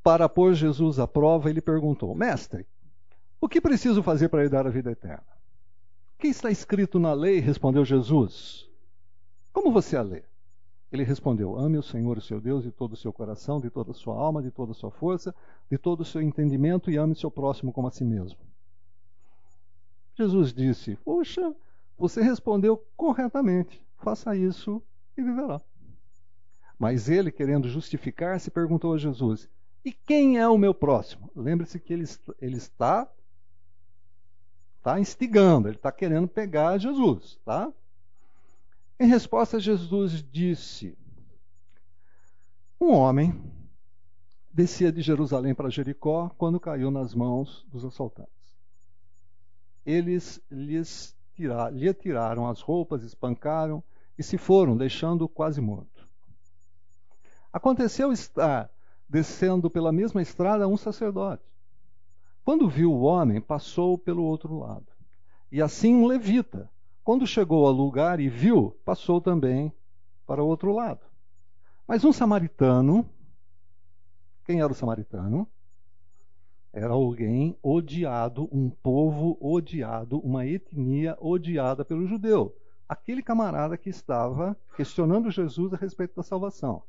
[0.04, 2.66] para pôr Jesus à prova e lhe perguntou: Mestre,
[3.40, 5.24] o que preciso fazer para herdar a vida eterna?
[6.16, 7.40] O que está escrito na lei?
[7.40, 8.68] respondeu Jesus.
[9.54, 10.24] Como você a lê?
[10.92, 13.92] Ele respondeu: Ame o Senhor, o seu Deus, de todo o seu coração, de toda
[13.92, 15.34] a sua alma, de toda a sua força,
[15.70, 18.40] de todo o seu entendimento e ame seu próximo como a si mesmo.
[20.18, 21.56] Jesus disse: Puxa,
[22.00, 23.86] você respondeu corretamente.
[23.98, 24.82] Faça isso
[25.18, 25.62] e viverá.
[26.80, 29.50] Mas ele, querendo justificar-se, perguntou a Jesus:
[29.84, 31.30] E quem é o meu próximo?
[31.36, 32.06] Lembre-se que ele,
[32.42, 33.06] ele está,
[34.78, 37.38] está instigando, ele está querendo pegar Jesus.
[37.44, 37.72] Tá?
[38.98, 40.98] Em resposta, Jesus disse:
[42.80, 43.44] Um homem
[44.54, 48.32] descia de Jerusalém para Jericó quando caiu nas mãos dos assaltantes.
[49.86, 53.82] Eles lhes tirar, lhe tiraram as roupas, espancaram
[54.18, 56.06] e se foram, deixando-o quase morto.
[57.52, 58.70] Aconteceu estar
[59.08, 61.44] descendo pela mesma estrada um sacerdote.
[62.44, 64.86] Quando viu o homem, passou pelo outro lado.
[65.50, 66.70] E assim um levita,
[67.06, 69.72] quando chegou ao lugar e viu, passou também
[70.28, 71.00] para o outro lado.
[71.88, 73.10] Mas um samaritano,
[74.44, 75.48] quem era o samaritano?
[76.72, 82.56] Era alguém odiado, um povo odiado, uma etnia odiada pelo judeu.
[82.88, 86.84] Aquele camarada que estava questionando Jesus a respeito da salvação.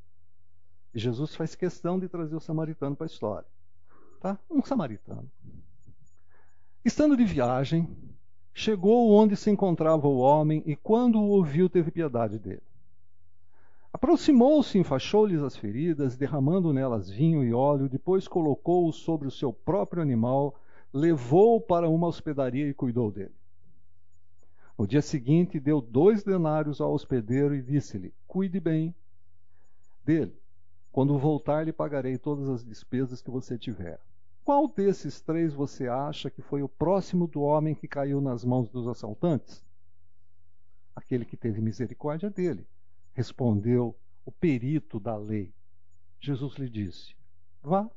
[0.95, 3.49] E Jesus faz questão de trazer o samaritano para a história.
[4.20, 4.39] Tá?
[4.51, 5.31] Um samaritano.
[6.85, 7.89] Estando de viagem,
[8.53, 12.62] chegou onde se encontrava o homem e, quando o ouviu, teve piedade dele.
[14.03, 20.01] Aproximou-se, enfaixou-lhes as feridas, derramando nelas vinho e óleo, depois colocou-o sobre o seu próprio
[20.01, 20.59] animal,
[20.90, 23.34] levou-o para uma hospedaria e cuidou dele.
[24.78, 28.94] No dia seguinte, deu dois denários ao hospedeiro e disse-lhe: Cuide bem
[30.03, 30.34] dele.
[30.90, 34.01] Quando voltar, lhe pagarei todas as despesas que você tiver.
[34.42, 38.70] Qual desses três você acha que foi o próximo do homem que caiu nas mãos
[38.70, 39.62] dos assaltantes?
[40.96, 42.66] Aquele que teve misericórdia dele
[43.21, 43.95] respondeu
[44.25, 45.53] o perito da lei.
[46.18, 47.14] Jesus lhe disse:
[47.62, 47.89] Vá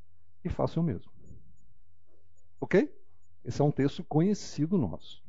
[0.44, 1.12] e faça o mesmo.
[2.60, 2.94] Ok?
[3.46, 5.24] Esse é um texto conhecido nosso.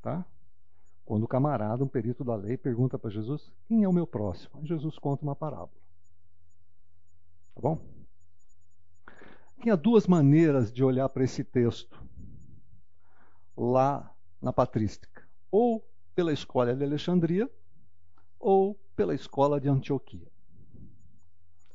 [0.00, 0.24] Tá?
[1.04, 4.58] Quando o camarada, um perito da lei, pergunta para Jesus: Quem é o meu próximo?
[4.58, 5.80] Aí Jesus conta uma parábola.
[7.54, 7.78] Tá bom?
[9.60, 12.02] Tinha duas maneiras de olhar para esse texto
[13.54, 14.10] lá
[14.40, 15.26] na patrística.
[15.50, 17.50] Ou pela escola de Alexandria,
[18.46, 20.28] ou pela escola de Antioquia.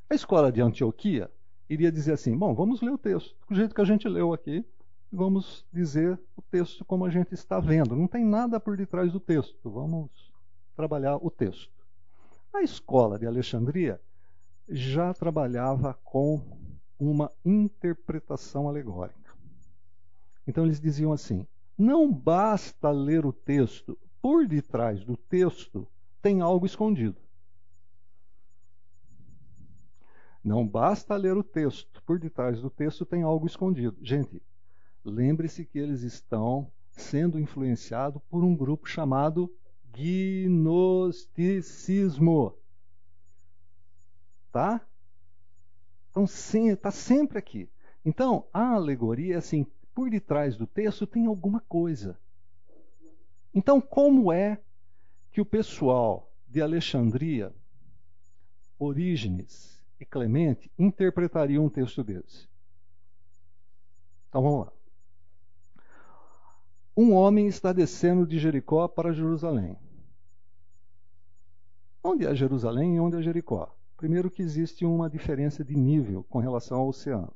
[0.10, 1.30] A escola de Antioquia
[1.70, 4.66] iria dizer assim: bom, vamos ler o texto do jeito que a gente leu aqui,
[5.12, 7.94] vamos dizer o texto como a gente está vendo.
[7.94, 10.32] Não tem nada por detrás do texto, vamos
[10.74, 11.70] trabalhar o texto.
[12.54, 14.00] A escola de Alexandria
[14.70, 16.42] já trabalhava com
[16.98, 19.36] uma interpretação alegórica.
[20.48, 21.46] Então eles diziam assim:
[21.78, 25.86] não basta ler o texto, por detrás do texto
[26.22, 27.16] tem algo escondido.
[30.44, 33.96] Não basta ler o texto, por detrás do texto tem algo escondido.
[34.02, 34.42] Gente,
[35.06, 39.54] lembre-se que eles estão sendo influenciados por um grupo chamado
[39.94, 42.58] gnosticismo.
[44.52, 44.82] Tá?
[46.10, 47.70] Então, está sempre aqui.
[48.04, 52.18] Então, a alegoria é assim: por detrás do texto tem alguma coisa.
[53.54, 54.60] Então, como é
[55.32, 57.54] que o pessoal de Alexandria,
[58.78, 62.48] Orígenes e Clemente interpretariam um texto desse.
[64.28, 64.74] Então vamos lá.
[66.98, 69.78] Um homem está descendo de Jericó para Jerusalém.
[72.04, 73.74] Onde é Jerusalém e onde é Jericó?
[73.96, 77.32] Primeiro que existe uma diferença de nível com relação ao oceano.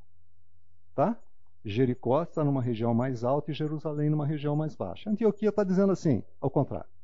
[0.93, 1.17] Tá?
[1.63, 5.09] Jericó está numa região mais alta e Jerusalém numa região mais baixa.
[5.09, 6.94] Antioquia está dizendo assim, ao contrário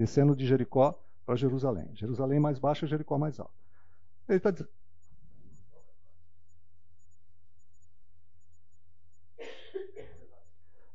[0.00, 1.90] descendo de Jericó para Jerusalém.
[1.94, 3.52] Jerusalém mais baixa, Jericó mais alta.
[4.26, 4.70] Ele está dizendo.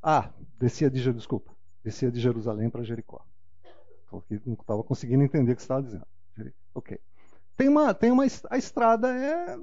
[0.01, 1.51] Ah, descia de desculpa,
[1.83, 3.23] descia de Jerusalém para Jericó.
[4.09, 6.07] Porque não estava conseguindo entender o que estava dizendo.
[6.73, 6.99] Ok.
[7.55, 9.55] Tem uma, tem uma, a estrada é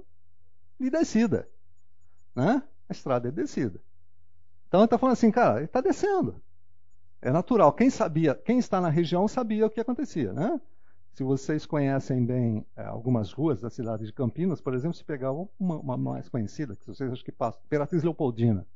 [0.79, 1.49] de descida,
[2.35, 2.63] né?
[2.89, 3.81] A estrada é descida.
[4.69, 6.41] Então ele está falando assim, cara, ele está descendo.
[7.23, 7.73] É natural.
[7.73, 10.61] Quem sabia, quem está na região sabia o que acontecia, né?
[11.15, 15.31] Se vocês conhecem bem é, algumas ruas da cidade de Campinas, por exemplo, se pegar
[15.31, 15.47] uma,
[15.77, 18.67] uma mais conhecida, que vocês acham que passa, Imperatriz Leopoldina,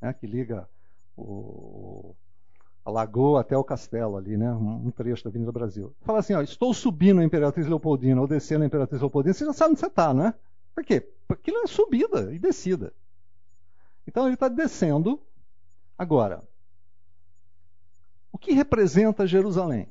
[0.00, 0.68] né, que liga
[1.16, 2.14] o,
[2.84, 5.92] a lagoa até o castelo ali, né, um, trecho da Avenida Brasil.
[6.02, 9.52] Fala assim, ó, estou subindo a Imperatriz Leopoldina ou descendo a Imperatriz Leopoldina, você já
[9.54, 10.34] sabe onde você está, né?
[10.74, 11.00] Por quê?
[11.26, 12.92] Porque aquilo é subida e descida.
[14.06, 15.20] Então ele está descendo.
[15.96, 16.44] Agora,
[18.32, 19.90] o que representa Jerusalém?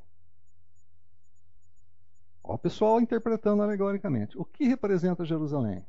[2.44, 4.38] Ó, o pessoal interpretando alegoricamente.
[4.38, 5.86] O que representa Jerusalém?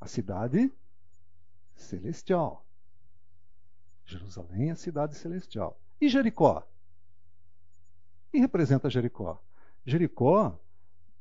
[0.00, 0.72] A cidade
[1.76, 2.64] celestial.
[4.06, 5.78] Jerusalém é a cidade celestial.
[6.00, 6.66] E Jericó?
[8.30, 9.40] Que representa Jericó?
[9.84, 10.58] Jericó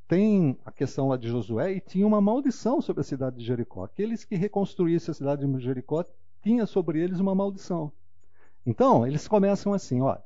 [0.07, 3.83] tem a questão lá de Josué e tinha uma maldição sobre a cidade de Jericó.
[3.83, 6.05] Aqueles que reconstruíssem a cidade de Jericó
[6.41, 7.91] tinha sobre eles uma maldição.
[8.65, 10.18] Então, eles começam assim, ó.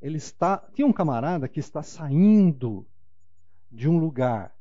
[0.00, 2.86] Ele está, tinha um camarada que está saindo
[3.70, 4.54] de um lugar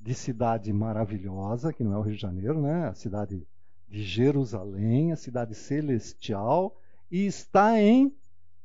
[0.00, 2.88] de cidade maravilhosa, que não é o Rio de Janeiro, né?
[2.88, 3.46] A cidade
[3.88, 6.76] de Jerusalém, a cidade celestial,
[7.10, 8.14] e está em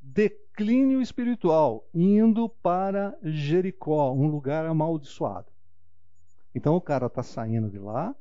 [0.02, 5.52] declínio espiritual, indo para Jericó, um lugar amaldiçoado.
[6.54, 8.16] Então o cara está saindo de lá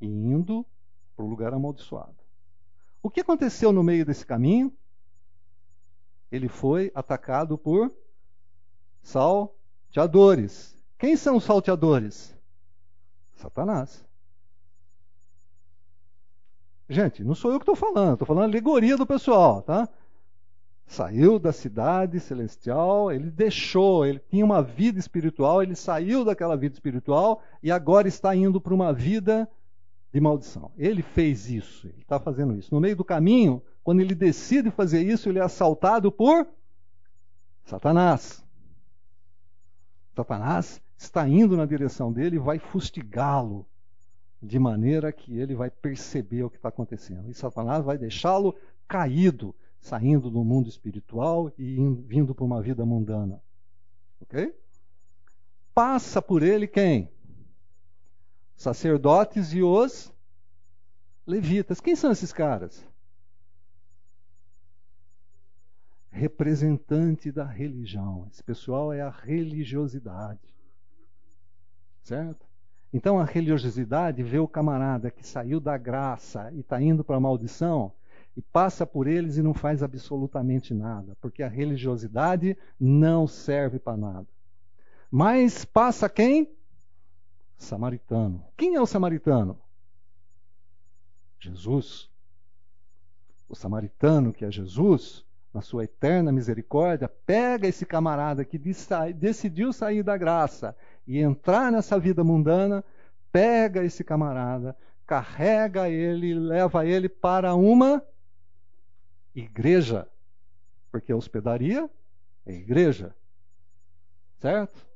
[0.00, 0.66] e indo
[1.14, 2.17] para o lugar amaldiçoado.
[3.02, 4.72] O que aconteceu no meio desse caminho?
[6.30, 7.92] Ele foi atacado por
[9.02, 10.76] salteadores.
[10.98, 12.36] Quem são os salteadores?
[13.36, 14.04] Satanás.
[16.88, 19.88] Gente, não sou eu que estou falando, estou falando alegoria do pessoal, tá?
[20.86, 26.74] Saiu da cidade celestial, ele deixou, ele tinha uma vida espiritual, ele saiu daquela vida
[26.74, 29.46] espiritual e agora está indo para uma vida
[30.12, 30.72] de maldição.
[30.76, 32.74] Ele fez isso, ele está fazendo isso.
[32.74, 36.46] No meio do caminho, quando ele decide fazer isso, ele é assaltado por
[37.64, 38.44] Satanás.
[40.14, 43.66] Satanás está indo na direção dele e vai fustigá-lo,
[44.42, 47.30] de maneira que ele vai perceber o que está acontecendo.
[47.30, 48.54] E Satanás vai deixá-lo
[48.86, 51.76] caído, saindo do mundo espiritual e
[52.06, 53.40] vindo para uma vida mundana.
[54.20, 54.54] Ok?
[55.74, 57.08] Passa por ele quem?
[58.58, 60.12] Sacerdotes e os
[61.24, 61.80] levitas.
[61.80, 62.84] Quem são esses caras?
[66.10, 68.26] Representante da religião.
[68.32, 70.40] Esse pessoal é a religiosidade.
[72.02, 72.44] Certo?
[72.92, 77.20] Então a religiosidade vê o camarada que saiu da graça e está indo para a
[77.20, 77.92] maldição
[78.36, 83.96] e passa por eles e não faz absolutamente nada, porque a religiosidade não serve para
[83.96, 84.26] nada.
[85.08, 86.57] Mas passa quem?
[87.58, 88.42] Samaritano.
[88.56, 89.58] Quem é o samaritano?
[91.38, 92.08] Jesus.
[93.48, 98.58] O samaritano, que é Jesus, na sua eterna misericórdia, pega esse camarada que
[99.14, 100.76] decidiu sair da graça
[101.06, 102.84] e entrar nessa vida mundana,
[103.32, 104.76] pega esse camarada,
[105.06, 108.02] carrega ele, leva ele para uma
[109.34, 110.08] igreja.
[110.92, 111.90] Porque a hospedaria
[112.46, 113.14] é igreja.
[114.40, 114.87] Certo?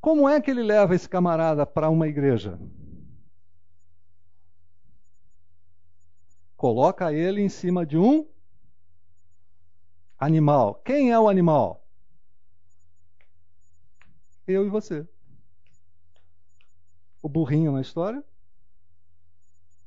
[0.00, 2.58] Como é que ele leva esse camarada para uma igreja?
[6.56, 8.26] Coloca ele em cima de um
[10.18, 10.74] animal.
[10.84, 11.84] Quem é o animal?
[14.46, 15.06] Eu e você.
[17.22, 18.24] O burrinho na história?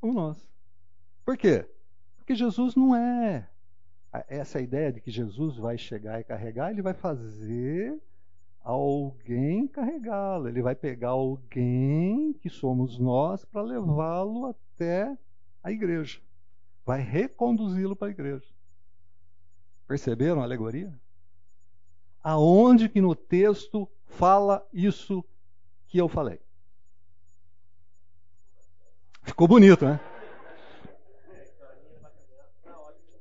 [0.02, 0.46] Ou nós.
[1.26, 1.68] Por quê?
[2.18, 3.50] Porque Jesus não é.
[4.28, 8.02] Essa ideia de que Jesus vai chegar e carregar, ele vai fazer
[8.64, 10.48] alguém carregá-lo.
[10.48, 15.18] Ele vai pegar alguém que somos nós para levá-lo até
[15.64, 16.20] a igreja.
[16.86, 18.46] Vai reconduzi-lo para a igreja.
[19.88, 20.94] Perceberam a alegoria?
[22.24, 25.24] Aonde que no texto fala isso
[25.88, 26.40] que eu falei?
[29.24, 30.00] Ficou bonito, né?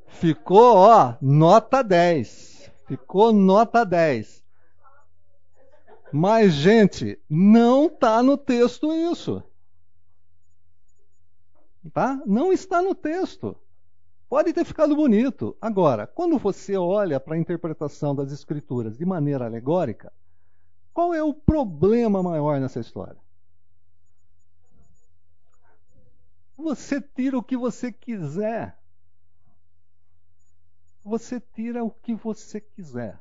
[0.07, 2.71] Ficou, ó, nota 10.
[2.87, 4.45] Ficou nota 10.
[6.13, 9.43] Mas, gente, não está no texto isso.
[11.93, 12.21] Tá?
[12.27, 13.57] Não está no texto.
[14.29, 15.57] Pode ter ficado bonito.
[15.61, 20.13] Agora, quando você olha para a interpretação das escrituras de maneira alegórica,
[20.93, 23.17] qual é o problema maior nessa história?
[26.57, 28.79] Você tira o que você quiser.
[31.03, 33.19] Você tira o que você quiser.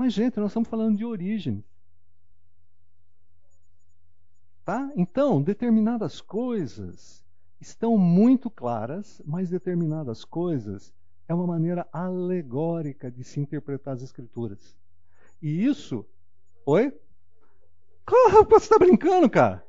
[0.00, 1.62] Mas, gente, nós estamos falando de origem.
[4.64, 4.90] Tá?
[4.96, 7.22] Então, determinadas coisas
[7.60, 10.90] estão muito claras, mas determinadas coisas
[11.28, 14.74] é uma maneira alegórica de se interpretar as escrituras.
[15.42, 16.06] E isso.
[16.64, 16.98] Oi?
[18.48, 19.62] Você está brincando, cara?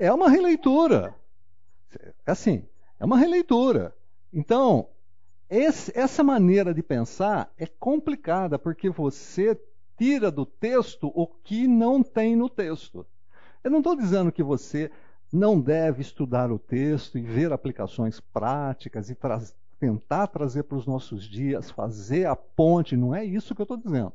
[0.00, 1.14] É uma releitura.
[2.26, 2.68] É assim,
[2.98, 3.96] é uma releitura.
[4.32, 4.88] Então,
[5.48, 9.58] esse, essa maneira de pensar é complicada porque você
[9.96, 13.06] tira do texto o que não tem no texto.
[13.62, 14.90] Eu não estou dizendo que você
[15.32, 19.40] não deve estudar o texto e ver aplicações práticas e tra
[19.78, 23.76] tentar trazer para os nossos dias, fazer a ponte, não é isso que eu estou
[23.76, 24.12] dizendo.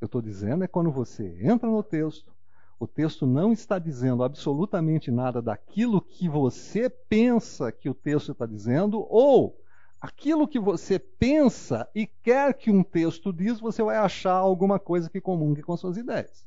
[0.00, 2.32] Eu estou dizendo é quando você entra no texto,
[2.80, 8.44] o texto não está dizendo absolutamente nada daquilo que você pensa que o texto está
[8.44, 9.56] dizendo, ou
[10.02, 15.08] aquilo que você pensa e quer que um texto diz, você vai achar alguma coisa
[15.08, 16.44] que comungue com suas ideias.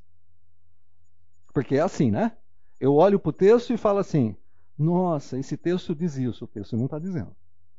[1.53, 2.33] Porque é assim, né?
[2.77, 4.35] Eu olho para o texto e falo assim:
[4.77, 7.33] nossa, esse texto diz isso, o texto não está dizendo.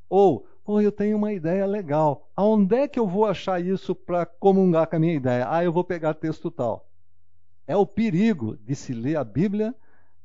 [0.09, 2.31] Ou, pô, eu tenho uma ideia legal.
[2.35, 5.47] Aonde é que eu vou achar isso para comungar com a minha ideia?
[5.47, 6.89] Ah, eu vou pegar texto tal.
[7.67, 9.75] É o perigo de se ler a Bíblia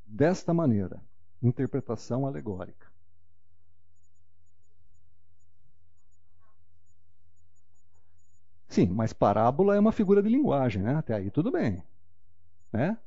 [0.06, 1.02] desta maneira
[1.42, 2.91] interpretação alegórica.
[8.72, 10.96] Sim, mas parábola é uma figura de linguagem, né?
[10.96, 11.84] Até aí tudo bem.
[12.72, 12.98] Né?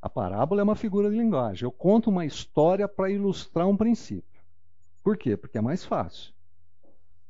[0.00, 1.66] A parábola é uma figura de linguagem.
[1.66, 4.40] Eu conto uma história para ilustrar um princípio.
[5.04, 5.36] Por quê?
[5.36, 6.32] Porque é mais fácil.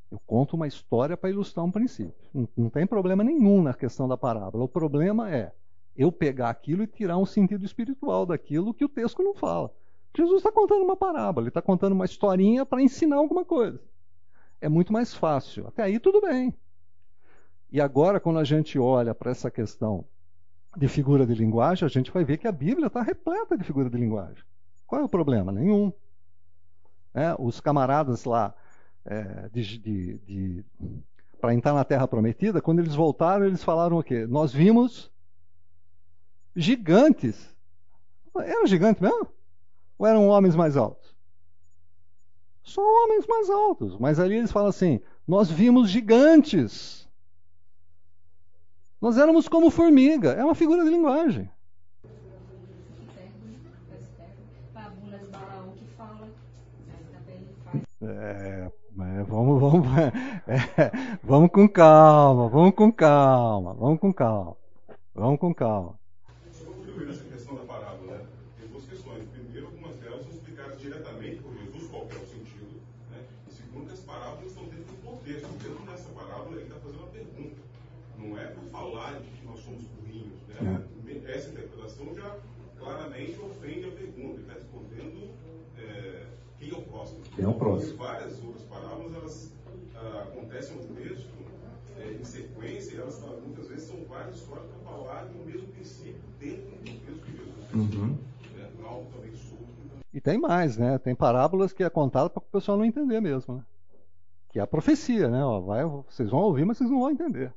[0.09, 2.15] Eu conto uma história para ilustrar um princípio.
[2.33, 4.63] Não, não tem problema nenhum na questão da parábola.
[4.63, 5.53] O problema é
[5.97, 9.69] eu pegar aquilo e tirar um sentido espiritual daquilo que o texto não fala.
[10.17, 13.81] Jesus está contando uma parábola, ele está contando uma historinha para ensinar alguma coisa.
[14.61, 15.67] É muito mais fácil.
[15.67, 16.55] Até aí tudo bem.
[17.73, 20.05] E agora, quando a gente olha para essa questão
[20.77, 23.89] de figura de linguagem, a gente vai ver que a Bíblia está repleta de figura
[23.89, 24.43] de linguagem.
[24.87, 25.53] Qual é o problema?
[25.53, 25.93] Nenhum.
[27.15, 28.55] É, os camaradas lá
[29.05, 30.65] é, de, de, de
[31.41, 34.27] para entrar na Terra Prometida, quando eles voltaram, eles falaram o quê?
[34.27, 35.11] Nós vimos
[36.55, 37.55] gigantes.
[38.37, 39.27] Eram gigantes mesmo?
[39.99, 41.15] Ou eram homens mais altos?
[42.63, 43.99] Só homens mais altos.
[43.99, 47.00] Mas ali eles falam assim: nós vimos gigantes.
[49.01, 50.33] Nós éramos como formiga.
[50.33, 51.51] É uma figura de linguagem.
[58.03, 59.87] É, é, vamos, vamos,
[60.49, 64.57] é, vamos com calma, vamos com calma, vamos com calma,
[65.15, 65.99] vamos com calma.
[66.51, 68.25] Só contribuir nessa questão da parábola, né?
[68.59, 69.29] tem duas questões.
[69.29, 73.19] Primeiro, algumas delas são explicadas diretamente por Jesus, qual é o sentido, né?
[73.47, 75.49] e segundo, que as parábolas estão dentro do contexto.
[75.63, 77.57] Mesmo nessa parábola, ele está fazendo uma pergunta.
[78.19, 80.41] Não é por falar de que nós somos burrinhos.
[80.61, 80.83] Né?
[81.07, 81.37] É.
[81.37, 82.37] Essa interpretação já
[82.79, 84.35] claramente ofende a pergunta.
[84.35, 85.31] Ele está respondendo
[85.79, 86.27] é,
[86.59, 87.30] quem é o próximo.
[87.41, 87.95] Quem é o próximo.
[87.95, 89.51] E várias outras parábolas, elas
[89.95, 91.27] ah, acontecem no texto
[91.97, 96.29] é, em sequência, e elas muitas vezes são várias histórias para falar do mesmo princípio
[96.39, 98.19] dentro do texto que Jesus Uhum.
[98.53, 98.71] né?
[98.83, 99.65] Algo também solto.
[100.13, 100.99] E tem mais, né?
[100.99, 103.65] Tem parábolas que é contada para o pessoal não entender mesmo, né?
[104.51, 105.43] Que é a profecia, né?
[105.43, 107.55] Ó, vai, vocês vão ouvir, mas vocês não vão entender.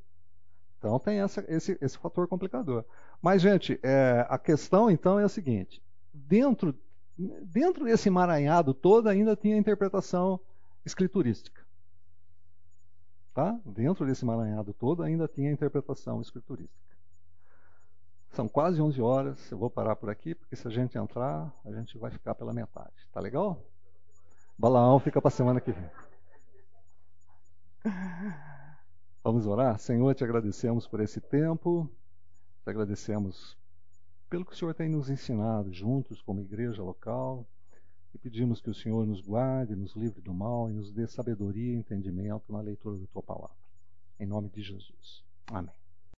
[0.77, 2.85] Então tem essa, esse, esse fator complicador.
[3.21, 5.83] Mas, gente, é, a questão então é a seguinte:
[6.13, 6.73] dentro,
[7.17, 10.39] dentro desse emaranhado todo ainda tinha a interpretação
[10.85, 11.63] escriturística.
[13.33, 13.59] Tá?
[13.65, 16.93] Dentro desse emaranhado todo ainda tinha a interpretação escriturística.
[18.31, 21.71] São quase 11 horas, eu vou parar por aqui, porque se a gente entrar, a
[21.71, 23.07] gente vai ficar pela metade.
[23.11, 23.63] Tá legal?
[24.57, 25.89] Balaão fica para semana que vem.
[29.23, 29.77] Vamos orar?
[29.77, 31.89] Senhor, te agradecemos por esse tempo,
[32.63, 33.57] te agradecemos
[34.33, 37.45] pelo que o Senhor tem nos ensinado juntos como igreja local
[38.15, 41.73] e pedimos que o Senhor nos guarde, nos livre do mal e nos dê sabedoria
[41.73, 43.55] e entendimento na leitura da tua palavra.
[44.19, 45.23] Em nome de Jesus.
[45.45, 45.82] Amém.